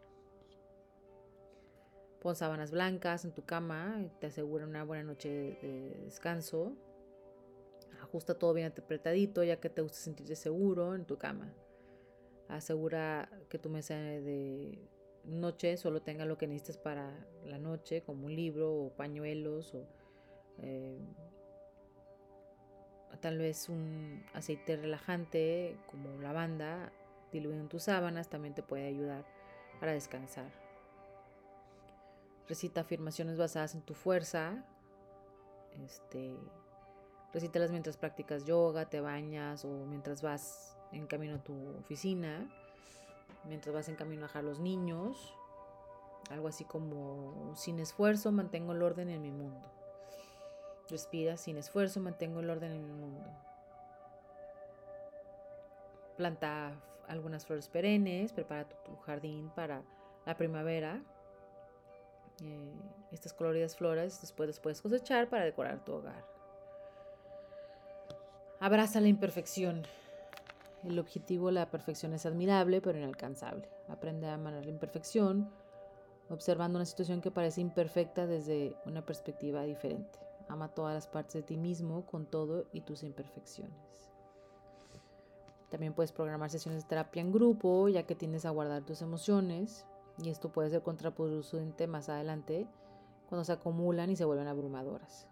Pon 2.20 2.34
sábanas 2.34 2.70
blancas 2.70 3.26
en 3.26 3.32
tu 3.32 3.44
cama, 3.44 4.02
te 4.18 4.28
asegura 4.28 4.64
una 4.64 4.82
buena 4.82 5.04
noche 5.04 5.28
de 5.60 6.00
descanso. 6.04 6.72
Ajusta 8.00 8.38
todo 8.38 8.54
bien 8.54 8.72
apretadito, 8.72 9.44
ya 9.44 9.60
que 9.60 9.68
te 9.68 9.82
gusta 9.82 9.98
sentirte 9.98 10.34
seguro 10.36 10.94
en 10.94 11.04
tu 11.04 11.18
cama. 11.18 11.52
Asegura 12.48 13.28
que 13.48 13.58
tu 13.58 13.70
mesa 13.70 13.94
de 13.94 14.78
noche 15.24 15.76
solo 15.76 16.02
tenga 16.02 16.24
lo 16.24 16.36
que 16.36 16.46
necesites 16.46 16.76
para 16.76 17.26
la 17.44 17.58
noche, 17.58 18.02
como 18.02 18.26
un 18.26 18.36
libro 18.36 18.72
o 18.72 18.90
pañuelos 18.90 19.74
o 19.74 19.86
eh, 20.58 20.98
tal 23.20 23.38
vez 23.38 23.68
un 23.70 24.22
aceite 24.34 24.76
relajante 24.76 25.78
como 25.90 26.20
lavanda 26.20 26.92
diluido 27.32 27.60
en 27.60 27.68
tus 27.68 27.84
sábanas 27.84 28.28
también 28.28 28.54
te 28.54 28.62
puede 28.62 28.86
ayudar 28.86 29.24
para 29.80 29.92
descansar. 29.92 30.50
Recita 32.46 32.82
afirmaciones 32.82 33.38
basadas 33.38 33.74
en 33.74 33.82
tu 33.82 33.94
fuerza. 33.94 34.64
Este, 35.82 36.36
recítalas 37.32 37.70
mientras 37.70 37.96
practicas 37.96 38.44
yoga, 38.44 38.90
te 38.90 39.00
bañas 39.00 39.64
o 39.64 39.86
mientras 39.86 40.22
vas 40.22 40.73
en 40.94 41.06
camino 41.06 41.36
a 41.36 41.38
tu 41.38 41.54
oficina, 41.78 42.48
mientras 43.44 43.74
vas 43.74 43.88
en 43.88 43.96
camino 43.96 44.22
a 44.22 44.28
dejar 44.28 44.44
los 44.44 44.60
niños, 44.60 45.34
algo 46.30 46.48
así 46.48 46.64
como 46.64 47.52
sin 47.56 47.78
esfuerzo 47.78 48.32
mantengo 48.32 48.72
el 48.72 48.82
orden 48.82 49.10
en 49.10 49.22
mi 49.22 49.30
mundo. 49.30 49.70
Respira 50.88 51.36
sin 51.36 51.56
esfuerzo, 51.56 52.00
mantengo 52.00 52.40
el 52.40 52.50
orden 52.50 52.72
en 52.72 52.86
mi 52.86 52.92
mundo. 52.92 53.24
Planta 56.16 56.72
algunas 57.08 57.44
flores 57.44 57.68
perennes, 57.68 58.32
prepara 58.32 58.68
tu, 58.68 58.96
jardín 58.96 59.50
para 59.54 59.82
la 60.24 60.36
primavera. 60.36 61.02
Eh, 62.42 62.72
estas 63.12 63.32
coloridas 63.32 63.76
flores 63.76 64.20
después 64.20 64.48
las 64.48 64.60
puedes 64.60 64.80
cosechar 64.80 65.28
para 65.28 65.44
decorar 65.44 65.84
tu 65.84 65.92
hogar. 65.92 66.24
Abraza 68.60 69.00
la 69.00 69.08
imperfección. 69.08 69.86
El 70.84 70.98
objetivo, 70.98 71.50
la 71.50 71.70
perfección 71.70 72.12
es 72.12 72.26
admirable, 72.26 72.82
pero 72.82 72.98
inalcanzable. 72.98 73.68
Aprende 73.88 74.26
a 74.26 74.34
amar 74.34 74.52
la 74.52 74.70
imperfección, 74.70 75.50
observando 76.28 76.78
una 76.78 76.84
situación 76.84 77.22
que 77.22 77.30
parece 77.30 77.62
imperfecta 77.62 78.26
desde 78.26 78.76
una 78.84 79.04
perspectiva 79.04 79.62
diferente. 79.62 80.18
Ama 80.48 80.68
todas 80.68 80.94
las 80.94 81.06
partes 81.06 81.34
de 81.34 81.42
ti 81.42 81.56
mismo 81.56 82.04
con 82.04 82.26
todo 82.26 82.66
y 82.72 82.82
tus 82.82 83.02
imperfecciones. 83.02 84.10
También 85.70 85.94
puedes 85.94 86.12
programar 86.12 86.50
sesiones 86.50 86.82
de 86.82 86.88
terapia 86.88 87.22
en 87.22 87.32
grupo, 87.32 87.88
ya 87.88 88.04
que 88.04 88.14
tienes 88.14 88.44
a 88.44 88.50
guardar 88.50 88.84
tus 88.84 89.00
emociones, 89.00 89.86
y 90.22 90.28
esto 90.28 90.52
puede 90.52 90.70
ser 90.70 90.82
contraproducente 90.82 91.86
más 91.86 92.08
adelante 92.08 92.68
cuando 93.28 93.44
se 93.44 93.52
acumulan 93.52 94.10
y 94.10 94.16
se 94.16 94.24
vuelven 94.24 94.48
abrumadoras. 94.48 95.26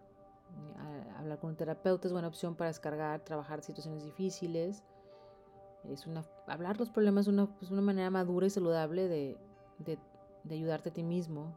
Hablar 1.19 1.39
con 1.39 1.51
un 1.51 1.57
terapeuta 1.57 2.09
es 2.09 2.13
buena 2.13 2.29
opción 2.29 2.57
para 2.57 2.69
descargar, 2.69 3.21
trabajar 3.21 3.63
situaciones 3.63 4.03
difíciles 4.05 4.83
es 5.91 6.07
una, 6.07 6.25
hablar 6.47 6.79
los 6.79 6.91
problemas 6.91 7.23
es 7.23 7.29
una, 7.29 7.47
pues, 7.47 7.71
una 7.71 7.83
manera 7.83 8.11
madura 8.11 8.47
y 8.47 8.51
saludable 8.51 9.09
de, 9.09 9.37
de, 9.79 9.99
de 10.45 10.55
ayudarte 10.55 10.91
a 10.91 10.93
ti 10.93 11.03
mismo. 11.03 11.57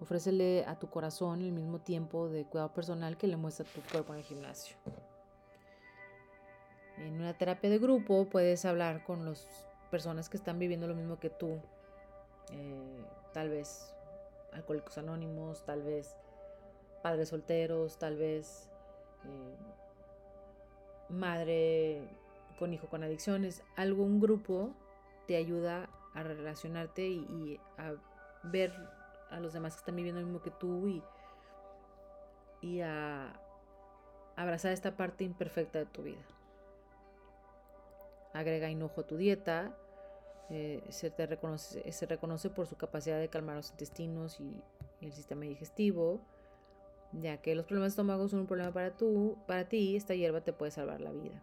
Ofrécele 0.00 0.64
a 0.66 0.78
tu 0.78 0.88
corazón 0.88 1.40
el 1.40 1.52
mismo 1.52 1.80
tiempo 1.80 2.28
de 2.28 2.44
cuidado 2.44 2.72
personal 2.72 3.16
que 3.16 3.26
le 3.26 3.36
muestra 3.36 3.66
tu 3.66 3.80
cuerpo 3.90 4.12
en 4.12 4.20
el 4.20 4.24
gimnasio. 4.24 4.76
En 6.98 7.14
una 7.14 7.36
terapia 7.36 7.70
de 7.70 7.78
grupo 7.78 8.28
puedes 8.28 8.64
hablar 8.64 9.04
con 9.04 9.24
las 9.24 9.66
personas 9.90 10.28
que 10.28 10.36
están 10.36 10.58
viviendo 10.58 10.86
lo 10.86 10.94
mismo 10.94 11.18
que 11.18 11.30
tú. 11.30 11.60
Eh, 12.52 13.04
tal 13.32 13.48
vez 13.50 13.94
alcohólicos 14.52 14.98
anónimos, 14.98 15.64
tal 15.64 15.82
vez 15.82 16.16
padres 17.02 17.28
solteros, 17.28 17.98
tal 17.98 18.16
vez 18.16 18.68
eh, 19.24 19.56
madre 21.08 22.08
con 22.58 22.74
hijo 22.74 22.88
con 22.88 23.04
adicciones. 23.04 23.62
Algún 23.76 24.20
grupo 24.20 24.74
te 25.26 25.36
ayuda 25.36 25.88
a 26.14 26.22
relacionarte 26.22 27.06
y, 27.06 27.60
a 27.76 27.94
ver 28.42 28.72
a 29.30 29.40
los 29.40 29.52
demás 29.52 29.74
que 29.74 29.80
están 29.80 29.96
viviendo 29.96 30.20
lo 30.20 30.26
mismo 30.26 30.42
que 30.42 30.50
tú 30.50 30.88
y, 30.88 31.02
y 32.60 32.80
a 32.80 33.32
abrazar 34.36 34.72
esta 34.72 34.96
parte 34.96 35.24
imperfecta 35.24 35.80
de 35.80 35.86
tu 35.86 36.02
vida. 36.02 36.22
Agrega 38.32 38.70
hinojo 38.70 39.00
a 39.02 39.06
tu 39.06 39.16
dieta. 39.16 39.76
Eh, 40.50 40.82
se, 40.88 41.10
te 41.10 41.26
reconoce, 41.26 41.90
se 41.92 42.06
reconoce 42.06 42.48
por 42.48 42.66
su 42.66 42.76
capacidad 42.76 43.18
de 43.18 43.28
calmar 43.28 43.56
los 43.56 43.70
intestinos 43.70 44.40
y, 44.40 44.62
el 45.00 45.12
sistema 45.12 45.42
digestivo. 45.42 46.20
Ya 47.12 47.38
que 47.38 47.54
los 47.54 47.66
problemas 47.66 47.90
de 47.90 47.94
estómago 47.94 48.28
son 48.28 48.40
un 48.40 48.46
problema 48.46 48.72
para, 48.72 48.96
tú, 48.96 49.38
para 49.46 49.68
ti, 49.68 49.96
esta 49.96 50.14
hierba 50.14 50.40
te 50.40 50.52
puede 50.52 50.70
salvar 50.72 51.00
la 51.00 51.10
vida. 51.10 51.42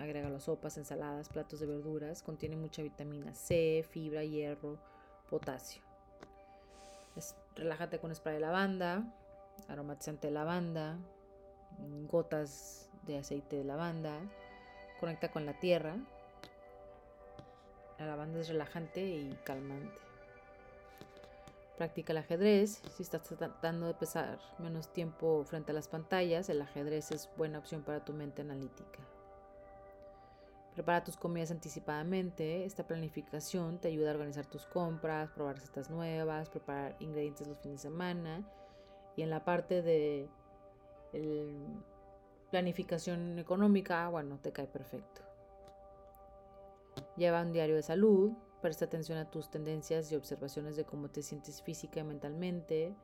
Agrega 0.00 0.30
las 0.30 0.44
sopas, 0.44 0.78
ensaladas, 0.78 1.28
platos 1.28 1.60
de 1.60 1.66
verduras. 1.66 2.22
Contiene 2.22 2.56
mucha 2.56 2.82
vitamina 2.82 3.34
C, 3.34 3.84
fibra, 3.90 4.24
hierro, 4.24 4.78
potasio. 5.28 5.82
relájate 7.54 7.98
con 7.98 8.14
spray 8.14 8.36
de 8.36 8.40
lavanda, 8.40 9.04
aromatizante 9.68 10.28
de 10.28 10.32
lavanda, 10.32 10.96
gotas 12.10 12.88
de 13.06 13.18
aceite 13.18 13.56
de 13.56 13.64
lavanda. 13.64 14.18
Conecta 14.98 15.30
con 15.30 15.44
la 15.44 15.60
tierra. 15.60 15.96
La 17.98 18.06
lavanda 18.06 18.40
es 18.40 18.48
relajante 18.48 19.02
y 19.02 19.38
calmante. 19.44 20.00
Practica 21.76 22.12
el 22.12 22.18
ajedrez. 22.18 22.80
Si 22.96 23.02
estás 23.02 23.22
tratando 23.22 23.86
de 23.86 23.94
pasar 23.94 24.38
menos 24.58 24.90
tiempo 24.94 25.44
frente 25.44 25.72
a 25.72 25.74
las 25.74 25.88
pantallas, 25.88 26.48
el 26.48 26.62
ajedrez 26.62 27.10
es 27.10 27.28
buena 27.36 27.58
opción 27.58 27.82
para 27.82 28.02
tu 28.02 28.14
mente 28.14 28.40
analítica. 28.40 29.00
Prepara 30.80 31.04
tus 31.04 31.18
comidas 31.18 31.50
anticipadamente. 31.50 32.64
Esta 32.64 32.86
planificación 32.86 33.78
te 33.82 33.88
ayuda 33.88 34.08
a 34.08 34.14
organizar 34.14 34.46
tus 34.46 34.64
compras, 34.64 35.30
probar 35.30 35.56
recetas 35.56 35.90
nuevas, 35.90 36.48
preparar 36.48 36.96
ingredientes 37.00 37.46
los 37.46 37.58
fines 37.58 37.82
de 37.82 37.90
semana. 37.90 38.50
Y 39.14 39.20
en 39.20 39.28
la 39.28 39.44
parte 39.44 39.82
de 39.82 40.26
planificación 42.50 43.38
económica, 43.38 44.08
bueno, 44.08 44.38
te 44.38 44.52
cae 44.52 44.68
perfecto. 44.68 45.20
Lleva 47.18 47.42
un 47.42 47.52
diario 47.52 47.76
de 47.76 47.82
salud. 47.82 48.32
Presta 48.62 48.86
atención 48.86 49.18
a 49.18 49.30
tus 49.30 49.50
tendencias 49.50 50.10
y 50.10 50.16
observaciones 50.16 50.76
de 50.76 50.86
cómo 50.86 51.10
te 51.10 51.22
sientes 51.22 51.60
física 51.60 52.00
y 52.00 52.04
mentalmente. 52.04 52.96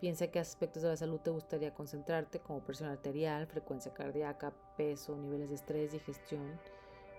Piensa 0.00 0.28
qué 0.28 0.38
aspectos 0.38 0.82
de 0.82 0.88
la 0.88 0.96
salud 0.96 1.20
te 1.20 1.28
gustaría 1.28 1.74
concentrarte, 1.74 2.40
como 2.40 2.60
presión 2.60 2.88
arterial, 2.88 3.46
frecuencia 3.46 3.92
cardíaca, 3.92 4.54
peso, 4.78 5.14
niveles 5.14 5.50
de 5.50 5.56
estrés, 5.56 5.92
digestión. 5.92 6.58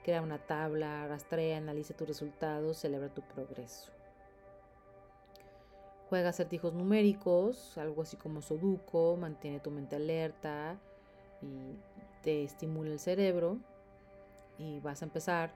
Crea 0.08 0.22
una 0.22 0.38
tabla, 0.38 1.06
rastrea, 1.06 1.58
analiza 1.58 1.94
tus 1.94 2.08
resultados, 2.08 2.78
celebra 2.78 3.14
tu 3.14 3.24
progreso. 3.24 3.92
Juega 6.08 6.30
acertijos 6.30 6.74
numéricos, 6.74 7.78
algo 7.78 8.04
así 8.04 8.16
como 8.16 8.42
Sudoku, 8.42 9.18
mantiene 9.18 9.60
tu 9.60 9.70
mente 9.70 9.98
alerta 9.98 10.80
y 11.42 11.76
te 12.24 12.46
estimula 12.46 12.92
el 12.92 13.00
cerebro. 13.00 13.58
Y 14.58 14.80
vas 14.80 15.02
a 15.02 15.06
empezar 15.08 15.52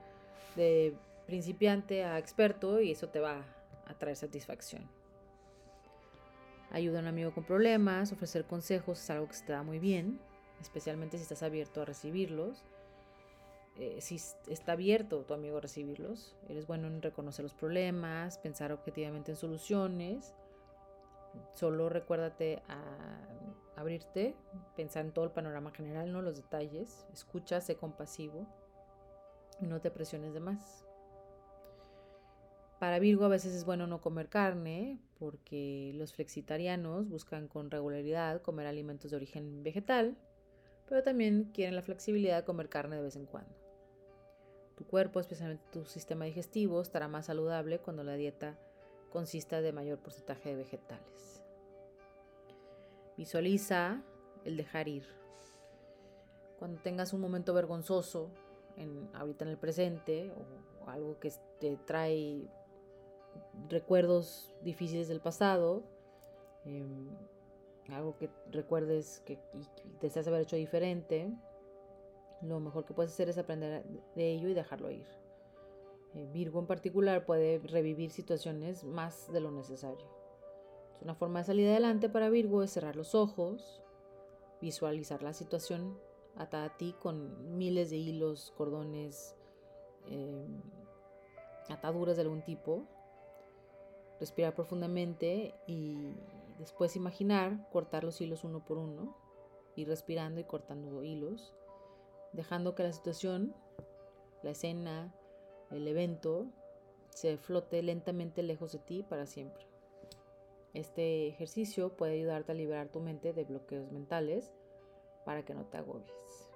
de 0.58 0.98
principiante 1.28 2.04
a 2.04 2.18
experto 2.18 2.82
y 2.82 2.92
eso 2.92 3.08
te 3.08 3.22
va 3.22 3.46
a 3.88 3.94
traer 3.94 4.18
satisfacción. 4.18 4.86
Ayuda 6.72 7.00
a 7.00 7.04
un 7.04 7.08
amigo 7.08 7.34
con 7.34 7.46
problemas, 7.46 8.12
ofrecer 8.12 8.44
consejos 8.44 9.00
es 9.00 9.10
algo 9.12 9.30
que 9.30 9.36
se 9.36 9.46
te 9.46 9.54
da 9.54 9.64
muy 9.64 9.80
bien, 9.80 10.20
especialmente 10.60 11.16
si 11.16 11.24
estás 11.24 11.42
abierto 11.42 11.82
a 11.82 11.86
recibirlos. 11.86 12.66
Eh, 13.78 14.02
si 14.02 14.16
está 14.48 14.74
abierto 14.74 15.24
tu 15.24 15.34
amigo 15.34 15.58
a 15.58 15.62
recibirlos, 15.62 16.36
eres 16.50 16.68
bueno 16.68 16.88
en 16.88 17.02
reconocer 17.02 17.44
los 17.44 17.54
problemas, 17.54 18.38
pensar 18.38 18.72
objetivamente 18.72 19.32
en 19.32 19.38
soluciones. 19.38 20.36
Solo 21.54 21.88
recuérdate 21.90 22.62
a 22.68 22.82
abrirte, 23.76 24.36
pensar 24.76 25.06
en 25.06 25.14
todo 25.14 25.26
el 25.26 25.32
panorama 25.32 25.72
general, 25.72 26.12
no 26.12 26.22
los 26.22 26.38
detalles. 26.38 27.08
Escucha, 27.14 27.62
sé 27.62 27.76
compasivo 27.78 28.46
y 29.62 29.68
no 29.68 29.80
te 29.80 29.92
presiones 29.92 30.34
de 30.34 30.42
más. 30.42 30.86
Para 32.80 33.00
Virgo 33.00 33.26
a 33.26 33.30
veces 33.30 33.54
es 33.54 33.64
bueno 33.64 33.86
no 33.86 34.02
comer 34.02 34.28
carne 34.28 35.00
porque 35.20 35.92
los 35.96 36.14
flexitarianos 36.14 37.08
buscan 37.08 37.48
con 37.48 37.70
regularidad 37.70 38.42
comer 38.42 38.66
alimentos 38.66 39.12
de 39.12 39.18
origen 39.18 39.62
vegetal, 39.62 40.18
pero 40.90 41.04
también 41.04 41.52
quieren 41.54 41.76
la 41.76 41.84
flexibilidad 41.84 42.38
de 42.38 42.44
comer 42.44 42.70
carne 42.70 42.96
de 42.96 43.04
vez 43.04 43.16
en 43.16 43.28
cuando. 43.28 43.61
Tu 44.76 44.86
cuerpo, 44.86 45.20
especialmente 45.20 45.64
tu 45.72 45.86
sistema 45.86 46.26
digestivo, 46.26 46.82
estará 46.82 47.08
más 47.08 47.28
saludable 47.28 47.80
cuando 47.80 48.04
la 48.04 48.16
dieta 48.16 48.58
consista 49.12 49.62
de 49.62 49.74
mayor 49.74 50.00
porcentaje 50.00 50.50
de 50.50 50.56
vegetales. 50.56 51.44
Visualiza 53.18 54.02
el 54.46 54.58
dejar 54.58 54.88
ir. 54.88 55.06
Cuando 56.58 56.82
tengas 56.82 57.14
un 57.14 57.22
momento 57.22 57.54
vergonzoso, 57.54 58.30
ahorita 59.14 59.46
en 59.46 59.52
el 59.52 59.58
presente, 59.58 60.32
o 60.86 60.90
algo 60.90 61.20
que 61.20 61.32
te 61.60 61.78
trae 61.78 62.48
recuerdos 63.70 64.54
difíciles 64.64 65.08
del 65.08 65.22
pasado, 65.22 65.84
em, 66.66 67.10
algo 67.90 68.18
que 68.18 68.30
recuerdes 68.52 69.22
que 69.26 69.38
deseas 70.00 70.28
haber 70.28 70.42
hecho 70.42 70.56
diferente, 70.56 71.32
lo 72.42 72.60
mejor 72.60 72.86
que 72.86 72.94
puedes 72.94 73.12
hacer 73.12 73.30
es 73.30 73.38
aprender 73.38 73.84
de 74.16 74.32
ello 74.32 74.50
y 74.50 74.54
dejarlo 74.54 74.92
ir. 74.92 75.06
Eh, 76.14 76.28
Virgo 76.34 76.60
en 76.60 76.68
particular 76.68 77.26
puede 77.26 77.60
revivir 77.60 78.12
situaciones 78.12 78.84
más 78.84 79.32
de 79.32 79.40
lo 79.40 79.52
necesario. 79.52 80.22
una 81.02 81.16
forma 81.16 81.40
de 81.40 81.46
salir 81.46 81.68
adelante 81.68 82.10
para 82.10 82.30
Virgo 82.30 82.62
es 82.62 82.72
cerrar 82.72 82.96
los 82.96 83.16
ojos, 83.16 83.82
visualizar 84.62 85.24
la 85.24 85.34
situación 85.34 85.98
atada 86.36 86.66
a 86.66 86.78
ti 86.78 86.96
con 87.00 87.58
miles 87.58 87.90
de 87.90 87.98
hilos, 87.98 88.54
cordones, 88.56 89.36
em, 90.06 90.62
ataduras 91.70 92.18
de 92.18 92.22
algún 92.22 92.44
tipo 92.44 92.86
respirar 94.22 94.54
profundamente 94.54 95.56
y 95.66 96.14
después 96.60 96.96
imaginar 96.96 97.68
cortar 97.72 98.04
los 98.04 98.22
hilos 98.22 98.44
uno 98.44 98.64
por 98.64 98.78
uno, 98.78 99.18
ir 99.76 99.88
respirando 99.88 100.40
y 100.40 100.44
cortando 100.44 101.04
hilos, 101.04 101.56
dejando 102.34 102.76
que 102.76 102.84
la 102.84 102.94
situación, 102.94 103.54
la 104.44 104.52
escena, 104.52 105.14
el 105.70 105.88
evento 105.88 106.48
se 107.10 107.38
flote 107.38 107.82
lentamente 107.82 108.44
lejos 108.44 108.72
de 108.72 108.80
ti 108.80 109.04
para 109.04 109.26
siempre. 109.26 109.66
Este 110.74 111.28
ejercicio 111.28 111.96
puede 111.98 112.14
ayudarte 112.14 112.54
a 112.54 112.56
liberar 112.56 112.88
tu 112.90 113.02
mente 113.02 113.34
de 113.34 113.44
bloqueos 113.44 113.92
mentales 113.92 114.54
para 115.26 115.44
que 115.44 115.54
no 115.54 115.66
te 115.66 115.78
agobies. 115.78 116.50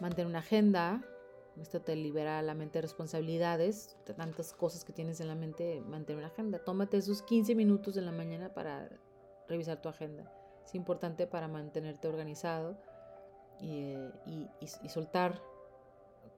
Mantén 0.00 0.26
una 0.26 0.40
agenda 0.40 1.04
esto 1.60 1.80
te 1.80 1.94
libera 1.94 2.42
la 2.42 2.54
mente 2.54 2.78
de 2.78 2.82
responsabilidades, 2.82 3.96
de 4.06 4.14
tantas 4.14 4.52
cosas 4.52 4.84
que 4.84 4.92
tienes 4.92 5.20
en 5.20 5.28
la 5.28 5.36
mente, 5.36 5.80
mantener 5.82 6.18
una 6.18 6.32
agenda. 6.32 6.58
Tómate 6.58 6.96
esos 6.96 7.22
15 7.22 7.54
minutos 7.54 7.96
en 7.96 8.06
la 8.06 8.12
mañana 8.12 8.52
para 8.52 8.90
revisar 9.48 9.80
tu 9.80 9.88
agenda. 9.88 10.30
Es 10.64 10.74
importante 10.74 11.26
para 11.26 11.48
mantenerte 11.48 12.08
organizado 12.08 12.76
y, 13.60 13.94
y, 14.60 14.88
soltar 14.88 15.40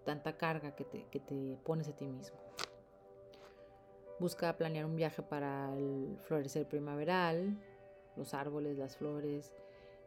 tanta 0.05 0.37
carga 0.37 0.75
que 0.75 0.85
te, 0.85 1.07
que 1.11 1.21
te 1.21 1.59
pones 1.65 1.89
a 1.89 1.97
ti 1.97 2.07
mismo. 2.07 2.37
Busca 4.19 4.57
planear 4.57 4.85
un 4.85 4.97
viaje 4.97 5.23
para 5.23 5.75
el 5.77 6.19
florecer 6.23 6.67
primaveral, 6.67 7.57
los 8.17 8.35
árboles, 8.35 8.79
las 8.79 8.97
flores. 8.97 9.53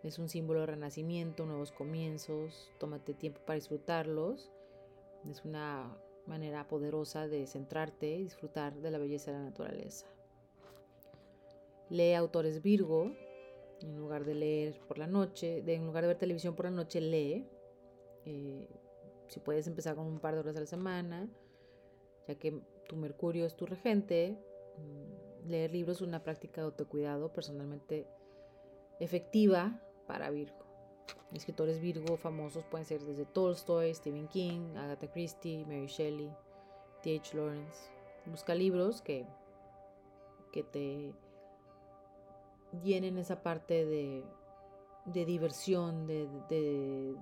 Es 0.04 0.20
un 0.20 0.30
símbolo 0.30 0.62
de 0.62 0.68
renacimiento, 0.68 1.46
nuevos 1.46 1.72
comienzos. 1.72 2.72
Tómate 2.80 3.14
tiempo 3.14 3.42
para 3.42 3.56
disfrutarlos 3.56 4.52
es 5.28 5.44
una 5.44 5.98
manera 6.26 6.68
poderosa 6.68 7.28
de 7.28 7.48
centrarte 7.48 8.08
y 8.16 8.24
disfrutar 8.24 8.74
de 8.76 8.92
la 8.92 8.98
belleza 8.98 9.32
de 9.32 9.38
la 9.38 9.44
naturaleza. 9.44 10.06
Lee 11.90 12.14
autores 12.14 12.62
Virgo, 12.62 13.12
en 13.82 13.98
lugar 13.98 14.26
de 14.26 14.36
leer 14.36 14.80
por 14.88 14.98
la 14.98 15.08
noche, 15.08 15.64
en 15.66 15.86
lugar 15.86 16.04
de 16.04 16.10
ver 16.10 16.18
televisión 16.18 16.56
por 16.56 16.66
la 16.66 16.72
noche, 16.72 17.02
lee. 17.02 17.48
Eh, 18.26 18.68
si 19.28 19.40
puedes 19.40 19.68
empezar 19.68 19.96
con 19.96 20.06
un 20.06 20.20
par 20.20 20.34
de 20.34 20.42
horas 20.42 20.56
a 20.58 20.62
la 20.62 20.66
semana, 20.66 21.30
ya 22.28 22.36
que 22.36 22.62
tu 22.88 22.96
Mercurio 22.96 23.46
es 23.46 23.56
tu 23.56 23.66
regente, 23.66 24.38
mm, 24.78 25.50
leer 25.50 25.72
libros 25.72 25.98
es 25.98 26.02
una 26.02 26.24
práctica 26.24 26.62
de 26.62 26.66
autocuidado 26.66 27.32
personalmente 27.32 28.08
efectiva 29.00 29.82
para 30.08 30.30
Virgo. 30.30 30.66
Escritores 31.34 31.80
Virgo 31.80 32.18
famosos 32.18 32.66
pueden 32.66 32.86
ser 32.86 33.02
desde 33.04 33.26
Tolstoy, 33.26 33.94
Stephen 33.94 34.28
King, 34.28 34.76
Agatha 34.76 35.12
Christie, 35.12 35.64
Mary 35.66 35.88
Shelley, 35.88 36.32
T.H. 37.04 37.36
Lawrence. 37.38 37.90
Busca 38.26 38.56
libros 38.56 39.02
que, 39.02 39.26
que 40.52 40.64
te 40.64 41.14
llenen 42.84 43.18
esa 43.18 43.42
parte 43.42 43.86
de, 43.86 44.24
de 45.06 45.26
diversión, 45.26 46.08
de, 46.08 46.28
de, 46.50 47.16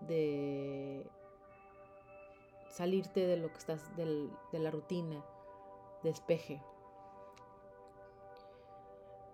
de, 0.00 1.06
salirte 2.68 3.26
de 3.26 3.36
lo 3.36 3.48
que 3.48 3.58
estás, 3.58 3.96
del, 3.96 4.30
de 4.52 4.58
la 4.58 4.70
rutina, 4.70 5.24
despeje. 6.02 6.62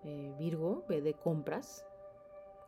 Eh, 0.03 0.33
Virgo, 0.37 0.83
ve 0.87 1.01
de 1.01 1.13
compras. 1.13 1.85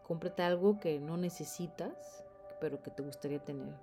Cómprate 0.03 0.43
algo 0.43 0.79
que 0.79 0.99
no 0.99 1.15
necesitas, 1.15 2.25
pero 2.59 2.81
que 2.81 2.91
te 2.91 3.01
gustaría 3.01 3.39
tener. 3.43 3.73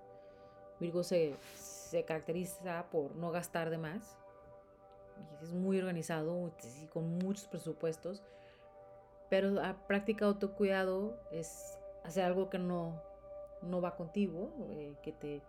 Virgo 0.79 1.03
se, 1.03 1.37
se 1.55 2.05
caracteriza 2.05 2.87
por 2.91 3.17
no 3.17 3.31
gastar 3.31 3.71
de 3.71 3.79
más. 3.79 4.19
Es 5.43 5.53
muy 5.53 5.79
organizado 5.79 6.53
y 6.83 6.87
con 6.89 7.19
muchos 7.19 7.47
presupuestos. 7.47 8.23
Pero 9.29 9.51
la 9.51 9.77
práctica 9.87 10.25
de 10.25 10.33
autocuidado 10.33 11.19
es 11.31 11.79
hacer 12.03 12.25
algo 12.25 12.49
que 12.49 12.59
no, 12.59 13.03
no 13.62 13.81
va 13.81 13.97
contigo, 13.97 14.53
eh, 14.71 14.95
que, 15.03 15.12
te, 15.12 15.43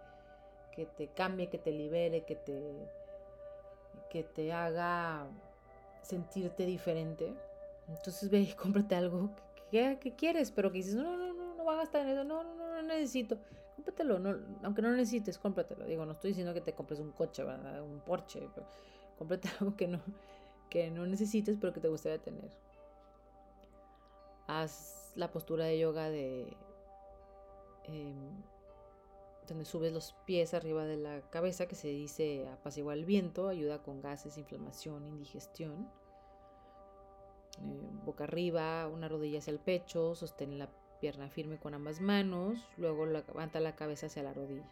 que 0.71 0.85
te 0.85 1.07
cambie, 1.07 1.49
que 1.49 1.57
te 1.57 1.71
libere, 1.71 2.25
que 2.25 2.35
te, 2.35 2.89
que 4.09 4.23
te 4.23 4.51
haga 4.51 5.27
sentirte 6.01 6.65
diferente. 6.65 7.33
Entonces 7.87 8.29
ve 8.29 8.41
y 8.41 8.53
cómprate 8.53 8.95
algo 8.95 9.31
que, 9.71 9.97
que, 9.99 10.15
quieres, 10.15 10.51
pero 10.51 10.71
que 10.71 10.79
dices, 10.79 10.95
no, 10.95 11.15
no, 11.15 11.33
no, 11.33 11.55
no 11.55 11.65
va 11.65 11.73
a 11.73 11.77
gastar 11.77 12.01
en 12.01 12.09
eso, 12.09 12.23
no, 12.23 12.43
no, 12.43 12.55
no, 12.55 12.75
no 12.75 12.81
necesito. 12.81 13.37
Cómpratelo, 13.75 14.19
no, 14.19 14.35
aunque 14.63 14.81
no 14.81 14.91
necesites, 14.91 15.37
cómpratelo. 15.37 15.85
Digo, 15.85 16.05
no 16.05 16.11
estoy 16.11 16.31
diciendo 16.31 16.53
que 16.53 16.61
te 16.61 16.73
compres 16.73 16.99
un 16.99 17.11
coche, 17.11 17.43
¿verdad? 17.43 17.81
un 17.81 18.01
Porsche, 18.01 18.49
pero 18.53 18.67
cómprate 19.17 19.49
algo 19.59 19.75
que 19.75 19.87
no, 19.87 20.01
que 20.69 20.91
no 20.91 21.05
necesites, 21.05 21.57
pero 21.59 21.71
que 21.71 21.79
te 21.79 21.87
gustaría 21.87 22.19
tener. 22.19 22.49
Haz 24.49 25.13
la 25.15 25.31
postura 25.31 25.65
de 25.65 25.77
yoga 25.77 26.09
de 26.09 26.57
em, 27.83 28.41
donde 29.47 29.63
subes 29.63 29.93
los 29.93 30.15
pies 30.25 30.55
arriba 30.55 30.85
de 30.85 30.97
la 30.97 31.21
cabeza, 31.29 31.67
que 31.67 31.75
se 31.75 31.89
dice 31.89 32.47
apaciguar 32.49 32.97
el 32.97 33.05
viento, 33.05 33.47
ayuda 33.47 33.83
con 33.83 34.01
gases, 34.01 34.39
inflamación, 34.39 35.05
indigestión. 35.05 35.87
Eh, 37.59 37.89
boca 38.03 38.23
arriba, 38.23 38.87
una 38.87 39.07
rodilla 39.07 39.37
hacia 39.37 39.51
el 39.51 39.59
pecho, 39.59 40.15
sostén 40.15 40.57
la 40.57 40.69
pierna 40.99 41.29
firme 41.29 41.59
con 41.59 41.75
ambas 41.75 42.01
manos, 42.01 42.57
luego 42.77 43.05
levanta 43.05 43.59
la 43.59 43.75
cabeza 43.75 44.07
hacia 44.07 44.23
la 44.23 44.33
rodilla. 44.33 44.67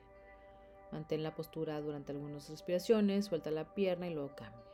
Mantén 0.92 1.22
la 1.22 1.36
postura 1.36 1.80
durante 1.82 2.13
algunas 2.13 2.50
respiraciones, 2.50 3.26
suelta 3.26 3.52
la 3.52 3.76
pierna 3.76 4.08
y 4.08 4.13
luego 4.16 4.36
cambia. 4.36 4.66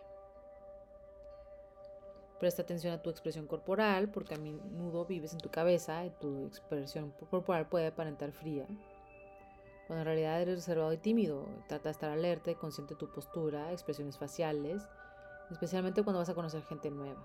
Presta 2.44 2.64
atención 2.64 2.94
a 2.94 3.02
tu 3.02 3.10
expresión 3.10 3.48
corporal 3.48 4.10
porque 4.10 4.36
a 4.36 4.38
menudo 4.38 5.06
vives 5.06 5.32
en 5.32 5.40
tu 5.40 5.50
cabeza 5.50 6.06
y 6.06 6.10
tu 6.10 6.46
expresión 6.46 7.14
corporal 7.30 7.70
puede 7.70 7.88
aparentar 7.88 8.34
fría. 8.34 8.68
Cuando 9.88 10.02
en 10.02 10.06
realidad 10.08 10.42
eres 10.42 10.56
reservado 10.56 10.92
y 10.92 10.98
tímido, 10.98 11.48
trata 11.70 11.86
de 11.86 11.92
estar 11.92 12.12
alerta 12.12 12.52
y 12.52 12.56
consciente 12.56 12.96
de 12.96 13.00
tu 13.00 13.10
postura, 13.14 13.72
expresiones 13.72 14.18
faciales, 14.18 14.86
especialmente 15.52 16.04
cuando 16.04 16.20
vas 16.20 16.28
a 16.28 16.36
conocer 16.36 16.64
gente 16.64 16.92
nueva 16.92 17.16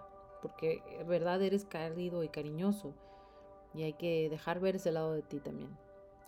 porque 0.41 0.85
en 1.01 1.09
verdad 1.09 1.43
eres 1.43 1.65
cálido 1.65 2.23
y 2.23 2.29
cariñoso 2.29 2.95
y 3.75 3.83
hay 3.83 3.95
que 3.95 4.31
dejar 4.31 4.61
ver 4.61 4.77
ese 4.77 4.93
lado 4.93 5.15
de 5.15 5.23
ti 5.23 5.41
también. 5.41 5.77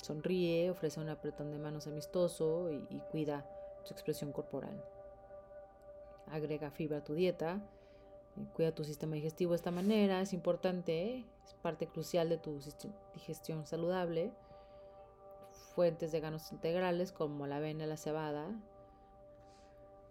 Sonríe, 0.03 0.69
ofrece 0.69 0.99
un 0.99 1.11
apretón 1.11 1.53
de 1.53 1.61
manos 1.61 1.87
amistoso 1.87 2.73
y, 2.73 3.01
cuida 3.13 3.47
tu 3.87 3.93
expresión 3.93 4.33
corporal. 4.33 4.83
Agrega 6.27 6.73
fibra 6.73 6.99
a 6.99 7.05
tu 7.05 7.15
dieta, 7.15 7.61
cuida 8.55 8.75
tu 8.75 8.85
sistema 8.85 9.15
digestivo 9.15 9.53
de 9.53 9.57
esta 9.57 9.71
manera, 9.71 10.21
es 10.21 10.33
importante, 10.33 11.27
es 11.45 11.55
parte 11.55 11.87
crucial 11.87 12.29
de 12.29 12.39
tu 12.39 12.59
digestión 13.15 13.67
saludable. 13.67 14.33
Fuentes 15.75 16.13
de 16.13 16.21
ganos 16.21 16.51
integrales 16.53 17.13
como 17.13 17.47
la 17.47 17.57
avena, 17.57 17.87
la 17.87 17.97
cebada, 17.97 18.49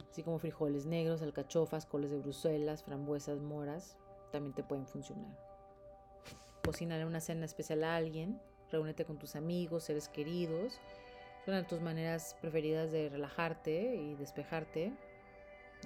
así 0.09 0.23
como 0.23 0.39
frijoles 0.39 0.85
negros, 0.85 1.21
alcachofas, 1.21 1.85
coles 1.85 2.11
de 2.11 2.19
Bruselas, 2.19 2.83
frambuesas, 2.83 3.39
moras, 3.39 3.97
también 4.31 4.53
te 4.53 4.63
pueden 4.63 4.87
funcionar. 4.87 5.37
Cocinar 6.63 7.05
una 7.05 7.19
cena 7.19 7.45
especial 7.45 7.83
a 7.83 7.95
alguien, 7.95 8.39
reúnete 8.71 9.05
con 9.05 9.17
tus 9.17 9.35
amigos, 9.35 9.83
seres 9.83 10.07
queridos, 10.07 10.79
son 11.45 11.65
tus 11.65 11.81
maneras 11.81 12.35
preferidas 12.41 12.91
de 12.91 13.09
relajarte 13.09 13.95
y 13.95 14.15
despejarte. 14.15 14.93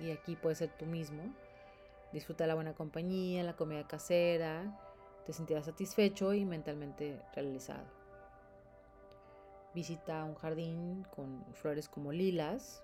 Y 0.02 0.12
aquí 0.12 0.36
puedes 0.36 0.58
ser 0.58 0.69
tú 0.78 0.86
mismo. 0.86 1.24
Disfruta 2.13 2.45
la 2.45 2.54
buena 2.54 2.73
compañía, 2.73 3.43
la 3.43 3.56
comida 3.56 3.88
casera, 3.88 4.80
te 5.26 5.34
sentirás 5.34 5.65
satisfecho 5.65 6.34
y 6.34 6.45
mentalmente 6.45 7.19
realizado. 7.34 7.86
Visita 9.73 10.23
un 10.23 10.36
jardín 10.36 11.08
con 11.15 11.43
flores 11.54 11.89
como 11.89 12.12
lilas, 12.12 12.84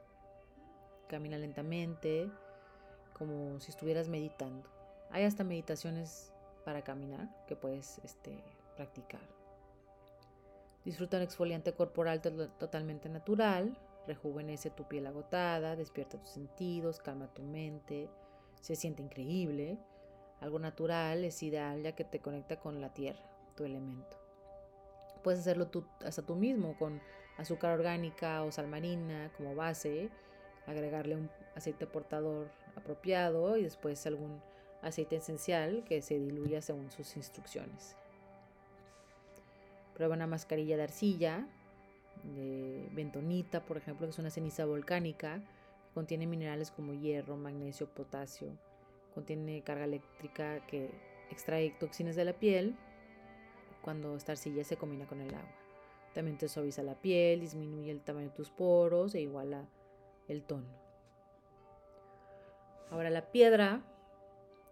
camina 1.08 1.38
lentamente, 1.38 2.32
como 3.14 3.60
si 3.60 3.70
estuvieras 3.70 4.08
meditando. 4.08 4.68
Hay 5.12 5.24
hasta 5.26 5.44
meditaciones 5.44 6.34
para 6.66 6.84
caminar 6.84 7.30
que 7.46 7.56
puedes 7.56 8.00
este, 8.00 8.44
practicar. 8.76 9.22
Disfruta 10.86 11.18
un 11.18 11.24
exfoliante 11.24 11.74
corporal 11.74 12.22
totalmente 12.22 13.10
natural, 13.10 13.78
rejuvenece 14.08 14.72
tu 14.72 14.88
piel 14.88 15.06
agotada, 15.06 15.76
despierta 15.76 16.18
tus 16.18 16.32
sentidos, 16.32 17.00
calma 17.00 17.28
tu 17.28 17.44
mente, 17.44 18.10
se 18.62 18.76
siente 18.76 19.02
increíble. 19.02 19.78
Algo 20.42 20.60
natural 20.60 21.24
es 21.26 21.44
ideal 21.44 21.84
ya 21.84 21.94
que 21.94 22.04
te 22.04 22.20
conecta 22.20 22.60
con 22.60 22.82
la 22.82 22.94
tierra, 22.94 23.30
tu 23.56 23.66
elemento. 23.66 24.18
Puedes 25.24 25.42
hacerlo 25.42 25.70
hasta 26.06 26.22
tú 26.22 26.36
mismo 26.36 26.78
con 26.78 27.02
azúcar 27.38 27.78
orgánica 27.78 28.44
o 28.44 28.52
sal 28.52 28.68
marina 28.68 29.32
como 29.36 29.56
base 29.56 30.10
agregarle 30.66 31.16
un 31.16 31.30
aceite 31.56 31.88
portador 31.88 32.50
apropiado 32.76 33.58
y 33.58 33.64
después 33.64 34.06
algún 34.06 34.42
aceite 34.82 35.18
esencial 35.18 35.84
que 35.84 36.02
se 36.02 36.20
diluya 36.20 36.62
según 36.62 36.92
sus 36.92 37.18
instrucciones. 37.18 37.96
Prueba 39.94 40.16
una 40.16 40.28
mascarilla 40.28 40.78
de 40.78 40.84
arcilla, 40.84 41.48
de 42.24 42.88
bentonita, 42.94 43.66
por 43.66 43.78
ejemplo, 43.78 44.08
que 44.08 44.12
es 44.12 44.20
una 44.20 44.30
ceniza 44.30 44.66
volcánica, 44.66 45.42
contiene 45.94 46.28
minerales 46.28 46.72
como 46.72 46.94
hierro, 46.94 47.38
magnesio, 47.38 47.88
potasio, 47.88 48.58
contiene 49.14 49.64
carga 49.64 49.86
eléctrica 49.86 50.66
que 50.68 50.92
extrae 51.30 51.72
toxinas 51.80 52.16
de 52.16 52.26
la 52.26 52.34
piel 52.34 52.76
cuando 53.82 54.16
esta 54.16 54.34
arcilla 54.34 54.64
se 54.64 54.78
combina 54.78 55.08
con 55.08 55.22
el 55.22 55.34
agua. 55.34 55.50
También 56.14 56.38
te 56.38 56.48
suaviza 56.48 56.84
la 56.84 56.96
piel, 56.96 57.42
disminuye 57.42 57.92
el 57.92 58.02
tamaño 58.02 58.30
de 58.30 58.36
tus 58.36 58.50
poros 58.50 59.16
e 59.16 59.22
iguala 59.22 59.68
el 60.28 60.44
tono. 60.44 60.68
Ahora 62.90 63.10
la 63.10 63.32
piedra 63.32 63.84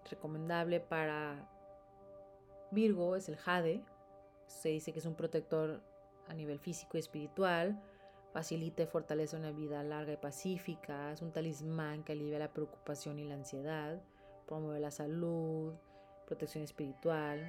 recomendable 0.09 0.79
para 0.79 1.49
Virgo 2.71 3.15
es 3.15 3.29
el 3.29 3.37
jade. 3.37 3.83
Se 4.47 4.69
dice 4.69 4.91
que 4.91 4.99
es 4.99 5.05
un 5.05 5.15
protector 5.15 5.81
a 6.27 6.33
nivel 6.33 6.59
físico 6.59 6.97
y 6.97 6.99
espiritual. 6.99 7.81
Facilita 8.33 8.83
y 8.83 8.87
fortalece 8.87 9.35
una 9.35 9.51
vida 9.51 9.83
larga 9.83 10.13
y 10.13 10.17
pacífica. 10.17 11.11
Es 11.11 11.21
un 11.21 11.31
talismán 11.31 12.03
que 12.03 12.11
alivia 12.11 12.39
la 12.39 12.53
preocupación 12.53 13.19
y 13.19 13.23
la 13.23 13.35
ansiedad. 13.35 14.01
Promueve 14.45 14.79
la 14.79 14.91
salud, 14.91 15.73
protección 16.25 16.63
espiritual. 16.63 17.41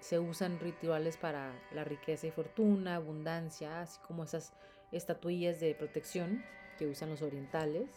Se 0.00 0.18
usan 0.18 0.60
rituales 0.60 1.16
para 1.16 1.52
la 1.72 1.84
riqueza 1.84 2.26
y 2.26 2.30
fortuna, 2.30 2.96
abundancia, 2.96 3.80
así 3.80 3.98
como 4.06 4.24
esas 4.24 4.52
estatuillas 4.92 5.60
de 5.60 5.74
protección 5.74 6.44
que 6.78 6.86
usan 6.86 7.10
los 7.10 7.22
orientales. 7.22 7.88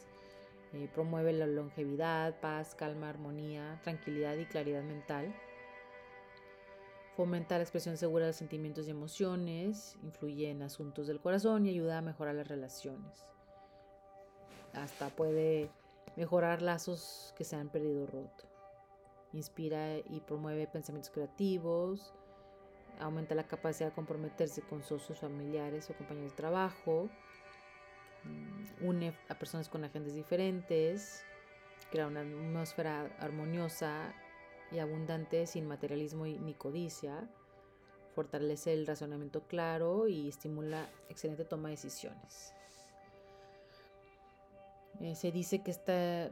Eh, 0.73 0.89
promueve 0.93 1.33
la 1.33 1.47
longevidad, 1.47 2.39
paz, 2.39 2.75
calma, 2.75 3.09
armonía, 3.09 3.79
tranquilidad 3.83 4.35
y 4.35 4.45
claridad 4.45 4.83
mental. 4.83 5.33
Fomenta 7.17 7.57
la 7.57 7.63
expresión 7.63 7.97
segura 7.97 8.27
de 8.27 8.33
sentimientos 8.33 8.87
y 8.87 8.91
emociones, 8.91 9.97
influye 10.03 10.51
en 10.51 10.61
asuntos 10.61 11.07
del 11.07 11.19
corazón 11.19 11.65
y 11.65 11.71
ayuda 11.71 11.97
a 11.97 12.01
mejorar 12.03 12.35
las 12.35 12.47
relaciones. 12.47 13.25
Hasta 14.73 15.09
puede 15.09 15.71
mejorar 16.15 16.61
lazos 16.61 17.33
que 17.35 17.43
se 17.43 17.55
han 17.55 17.69
perdido 17.69 18.05
roto. 18.05 18.45
Inspira 19.33 19.97
y 19.97 20.21
promueve 20.27 20.67
pensamientos 20.67 21.09
creativos, 21.09 22.13
aumenta 22.99 23.33
la 23.33 23.47
capacidad 23.47 23.89
de 23.89 23.95
comprometerse 23.95 24.61
con 24.61 24.83
socios 24.83 25.17
familiares 25.17 25.89
o 25.89 25.95
compañeros 25.95 26.33
de 26.33 26.37
trabajo, 26.37 27.09
une 28.79 29.11
a 29.27 29.39
personas 29.39 29.69
con 29.69 29.83
agentes 29.83 30.13
diferentes, 30.13 31.23
crea 31.89 32.05
una 32.05 32.21
atmósfera 32.21 33.09
armoniosa 33.19 34.13
y 34.71 34.79
abundante 34.79 35.45
sin 35.47 35.67
materialismo 35.67 36.25
ni 36.25 36.53
codicia, 36.53 37.29
fortalece 38.13 38.73
el 38.73 38.87
razonamiento 38.87 39.41
claro 39.47 40.07
y 40.07 40.27
estimula 40.27 40.89
excelente 41.09 41.45
toma 41.45 41.69
de 41.69 41.75
decisiones. 41.75 42.53
Eh, 44.99 45.15
se 45.15 45.31
dice 45.31 45.61
que 45.61 45.71
esta 45.71 46.31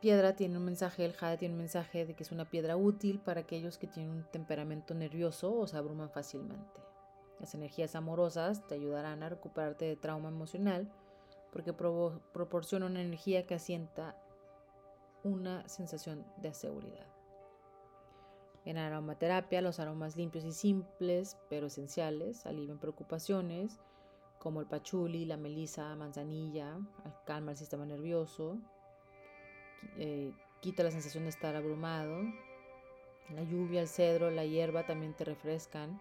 piedra 0.00 0.36
tiene 0.36 0.56
un 0.56 0.64
mensaje, 0.64 1.04
el 1.04 1.14
jade 1.14 1.38
tiene 1.38 1.54
un 1.54 1.58
mensaje 1.58 2.06
de 2.06 2.14
que 2.14 2.22
es 2.22 2.30
una 2.30 2.48
piedra 2.48 2.76
útil 2.76 3.18
para 3.18 3.40
aquellos 3.40 3.78
que 3.78 3.88
tienen 3.88 4.12
un 4.12 4.24
temperamento 4.30 4.94
nervioso 4.94 5.52
o 5.52 5.66
se 5.66 5.76
abruman 5.76 6.10
fácilmente. 6.10 6.80
Las 7.40 7.54
energías 7.54 7.96
amorosas 7.96 8.66
te 8.66 8.76
ayudarán 8.76 9.22
a 9.22 9.28
recuperarte 9.28 9.84
de 9.84 9.96
trauma 9.96 10.28
emocional 10.28 10.88
porque 11.50 11.72
proporciona 11.72 12.86
una 12.86 13.02
energía 13.02 13.46
que 13.46 13.54
asienta 13.54 14.16
una 15.24 15.68
sensación 15.68 16.24
de 16.36 16.54
seguridad. 16.54 17.15
En 18.66 18.78
aromaterapia, 18.78 19.62
los 19.62 19.78
aromas 19.78 20.16
limpios 20.16 20.44
y 20.44 20.52
simples, 20.52 21.38
pero 21.48 21.68
esenciales, 21.68 22.44
alivian 22.46 22.78
preocupaciones 22.78 23.78
como 24.38 24.60
el 24.60 24.66
pachuli, 24.66 25.24
la 25.24 25.36
melisa, 25.36 25.94
manzanilla, 25.96 26.76
calma 27.24 27.52
el 27.52 27.56
sistema 27.56 27.86
nervioso, 27.86 28.58
eh, 29.98 30.32
quita 30.60 30.82
la 30.82 30.90
sensación 30.90 31.24
de 31.24 31.30
estar 31.30 31.54
abrumado. 31.56 32.22
La 33.30 33.42
lluvia, 33.42 33.80
el 33.80 33.88
cedro, 33.88 34.30
la 34.30 34.44
hierba 34.44 34.84
también 34.84 35.14
te 35.14 35.24
refrescan 35.24 36.00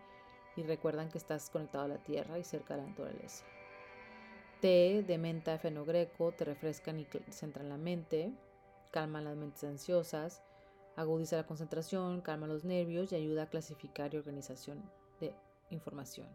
y 0.55 0.63
recuerdan 0.63 1.09
que 1.09 1.17
estás 1.17 1.49
conectado 1.49 1.85
a 1.85 1.87
la 1.87 1.97
tierra 1.97 2.37
y 2.39 2.43
cerca 2.43 2.75
de 2.75 2.81
la 2.81 2.87
naturaleza. 2.89 3.45
Té 4.61 5.03
de 5.05 5.17
menta 5.17 5.57
fenogreco 5.57 6.31
te 6.31 6.45
refrescan 6.45 6.99
y 6.99 7.07
centran 7.29 7.69
la 7.69 7.77
mente, 7.77 8.31
calman 8.91 9.25
las 9.25 9.35
mentes 9.35 9.63
ansiosas, 9.63 10.41
agudiza 10.95 11.37
la 11.37 11.45
concentración, 11.45 12.21
calma 12.21 12.47
los 12.47 12.63
nervios 12.63 13.11
y 13.11 13.15
ayuda 13.15 13.43
a 13.43 13.49
clasificar 13.49 14.13
y 14.13 14.17
organización 14.17 14.89
de 15.19 15.33
información. 15.69 16.27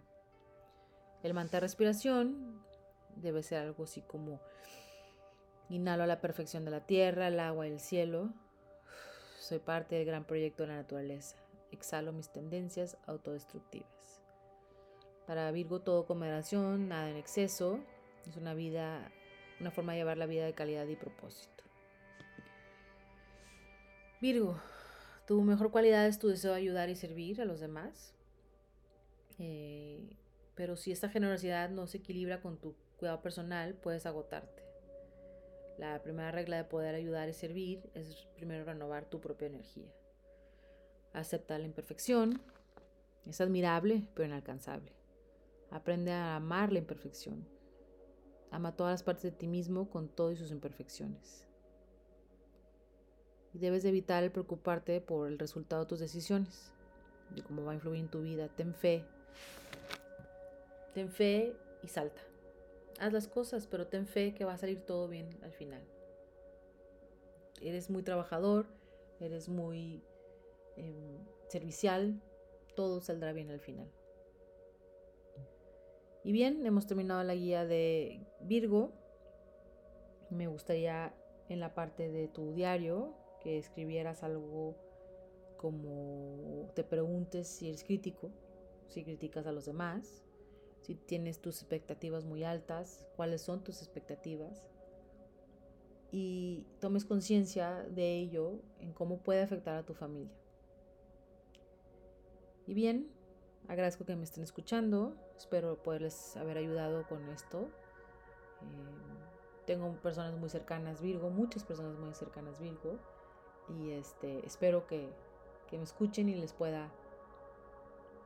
El 1.23 1.35
mantra 1.35 1.61
respiración 1.61 2.63
debe 3.17 3.43
ser 3.43 3.59
algo 3.59 3.85
así 3.85 4.03
como 4.03 4.41
inhalo 5.69 6.07
la 6.07 6.21
perfección 6.21 6.65
de 6.65 6.71
la 6.71 6.87
tierra, 6.87 7.29
el 7.29 7.41
agua 7.41 7.67
y 7.67 7.73
el 7.73 7.81
cielo. 7.81 8.31
Soy 9.39 9.59
parte 9.59 9.97
del 9.97 10.07
gran 10.07 10.25
proyecto 10.25 10.63
de 10.63 10.69
la 10.69 10.77
naturaleza. 10.77 11.37
Exhalo 11.71 12.13
mis 12.13 12.31
tendencias 12.31 12.97
autodestructivas. 13.07 14.21
Para 15.27 15.51
Virgo 15.53 15.81
todo 15.81 16.07
con 16.07 16.19
moderación, 16.19 16.89
nada 16.89 17.09
en 17.09 17.17
exceso. 17.17 17.79
Es 18.27 18.37
una 18.37 18.55
vida, 18.55 19.11
una 19.61 19.71
forma 19.71 19.93
de 19.93 19.99
llevar 19.99 20.19
la 20.19 20.27
vida 20.27 20.45
de 20.45 20.55
calidad 20.55 20.87
y 20.87 20.97
propósito. 20.97 21.70
Virgo, 24.21 24.61
tu 25.27 25.41
mejor 25.41 25.71
cualidad 25.71 26.07
es 26.07 26.19
tu 26.19 26.29
deseo 26.29 26.51
de 26.51 26.59
ayudar 26.59 26.91
y 26.91 26.95
servir 26.95 27.41
a 27.41 27.47
los 27.47 27.59
demás. 27.59 28.15
Eh, 29.39 30.15
pero 30.55 30.77
si 30.77 30.93
esta 30.93 31.09
generosidad 31.09 31.71
no 31.71 31.87
se 31.87 31.99
equilibra 31.99 32.43
con 32.43 32.59
tu 32.59 32.77
cuidado 32.99 33.23
personal, 33.23 33.73
puedes 33.77 34.05
agotarte. 34.05 34.63
La 35.79 36.03
primera 36.03 36.31
regla 36.33 36.59
de 36.59 36.65
poder 36.65 36.95
ayudar 36.95 37.31
y 37.31 37.33
servir 37.33 37.91
es 37.95 38.29
primero 38.37 38.67
renovar 38.67 39.07
tu 39.07 39.23
propia 39.23 39.47
energía. 39.47 39.91
Acepta 41.15 41.59
la 41.59 41.65
imperfección. 41.65 42.43
Es 43.25 43.41
admirable, 43.41 44.07
pero 44.13 44.29
inalcanzable. 44.29 44.93
Aprende 45.71 46.13
a 46.13 46.37
amar 46.37 46.73
la 46.73 46.81
imperfección. 46.81 47.49
Ama 48.51 48.77
todas 48.77 48.93
las 48.93 49.03
partes 49.03 49.23
de 49.23 49.33
ti 49.33 49.49
mismo 49.49 49.89
con 49.89 50.11
todas 50.11 50.37
sus 50.37 50.51
imperfecciones 50.51 51.50
y 53.53 53.59
debes 53.59 53.85
evitar 53.85 54.31
preocuparte 54.31 55.01
por 55.01 55.29
el 55.29 55.39
resultado 55.39 55.83
de 55.83 55.89
tus 55.89 55.99
decisiones, 55.99 56.73
de 57.35 57.43
cómo 57.43 57.65
va 57.65 57.73
a 57.73 57.75
influir 57.75 58.01
en 58.01 58.09
tu 58.09 58.23
vida. 58.23 58.49
Ten 58.49 58.75
fe. 58.75 59.05
Ten 60.95 61.11
fe 61.11 61.57
y 61.83 61.89
salta. 61.89 62.21
Haz 63.01 63.13
las 63.13 63.29
cosas, 63.29 63.67
pero 63.67 63.87
ten 63.87 64.07
fe 64.07 64.35
que 64.35 64.45
va 64.45 64.55
a 64.55 64.59
salir 64.59 64.81
todo 64.81 65.09
bien 65.09 65.29
al 65.43 65.53
final. 65.53 65.83
Eres 67.61 67.91
muy 67.91 68.03
trabajador, 68.03 68.67
eres 69.21 69.49
muy 69.49 70.03
em, 70.77 71.19
servicial, 71.49 72.21
todo 72.75 73.01
saldrá 73.01 73.33
bien 73.33 73.51
al 73.51 73.61
final. 73.61 73.91
Y 76.23 76.33
bien, 76.33 76.65
hemos 76.67 76.87
terminado 76.87 77.23
la 77.25 77.35
guía 77.35 77.65
de 77.65 78.27
Virgo. 78.43 78.93
Me 80.29 80.47
gustaría 80.47 81.15
en 81.49 81.61
la 81.61 81.75
parte 81.75 82.11
de 82.11 82.29
tu 82.29 82.53
diario 82.53 83.15
que 83.41 83.59
escribieras 83.59 84.23
algo 84.23 84.77
como 85.57 86.71
te 86.75 86.85
preguntes 86.85 87.47
si 87.47 87.69
eres 87.69 87.85
crítico, 87.85 88.31
si 88.87 89.05
criticas 89.05 89.47
a 89.47 89.53
los 89.53 89.67
demás, 89.67 90.23
si 90.81 90.95
tienes 90.95 91.41
tus 91.41 91.57
expectativas 91.61 92.25
muy 92.25 92.45
altas, 92.45 93.07
cuáles 93.17 93.43
son 93.43 93.63
tus 93.63 93.83
expectativas 93.83 94.67
y 96.11 96.65
tomes 96.81 97.05
conciencia 97.05 97.85
de 97.91 98.19
ello 98.19 98.63
en 98.79 98.93
cómo 98.93 99.19
puede 99.19 99.43
afectar 99.43 99.77
a 99.77 99.85
tu 99.85 99.95
familia. 99.95 100.35
Y 102.67 102.75
bien, 102.75 103.11
agradezco 103.69 104.07
que 104.07 104.17
me 104.17 104.25
estén 104.25 104.43
escuchando, 104.43 105.15
espero 105.37 105.83
poderles 105.83 106.37
haber 106.37 106.57
ayudado 106.57 107.07
con 107.07 107.29
esto. 107.29 107.69
Eh, 108.63 109.67
tengo 109.67 109.93
personas 110.01 110.35
muy 110.39 110.49
cercanas 110.49 111.01
Virgo, 111.01 111.31
muchas 111.31 111.65
personas 111.65 111.99
muy 111.99 112.15
cercanas 112.15 112.59
Virgo 112.59 112.99
y 113.79 113.91
este, 113.93 114.45
espero 114.47 114.87
que, 114.87 115.13
que 115.69 115.79
me 115.79 115.85
escuchen 115.85 116.29
y 116.29 116.35
les 116.35 116.53
pueda 116.53 116.91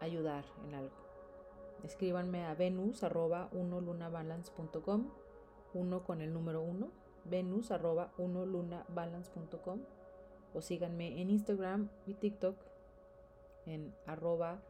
ayudar 0.01 0.45
en 0.67 0.75
algo. 0.75 0.95
Escríbanme 1.83 2.45
a 2.47 2.55
venus 2.55 3.03
arroba 3.05 3.49
uno 3.53 3.81
lunabalance.com, 3.81 5.11
uno 5.75 6.05
con 6.05 6.21
el 6.21 6.33
número 6.33 6.63
uno, 6.63 6.91
venus 7.25 7.71
arroba 7.71 8.13
uno 8.17 8.47
lunabalance.com 8.47 9.81
o 10.55 10.61
síganme 10.63 11.21
en 11.21 11.31
Instagram 11.31 11.91
y 12.07 12.15
TikTok 12.15 12.57
en 13.67 13.95
arroba 14.07 14.63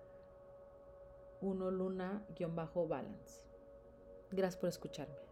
uno 1.41 1.71
luna-balance. 1.71 3.45
Gracias 4.31 4.57
por 4.57 4.69
escucharme. 4.71 5.24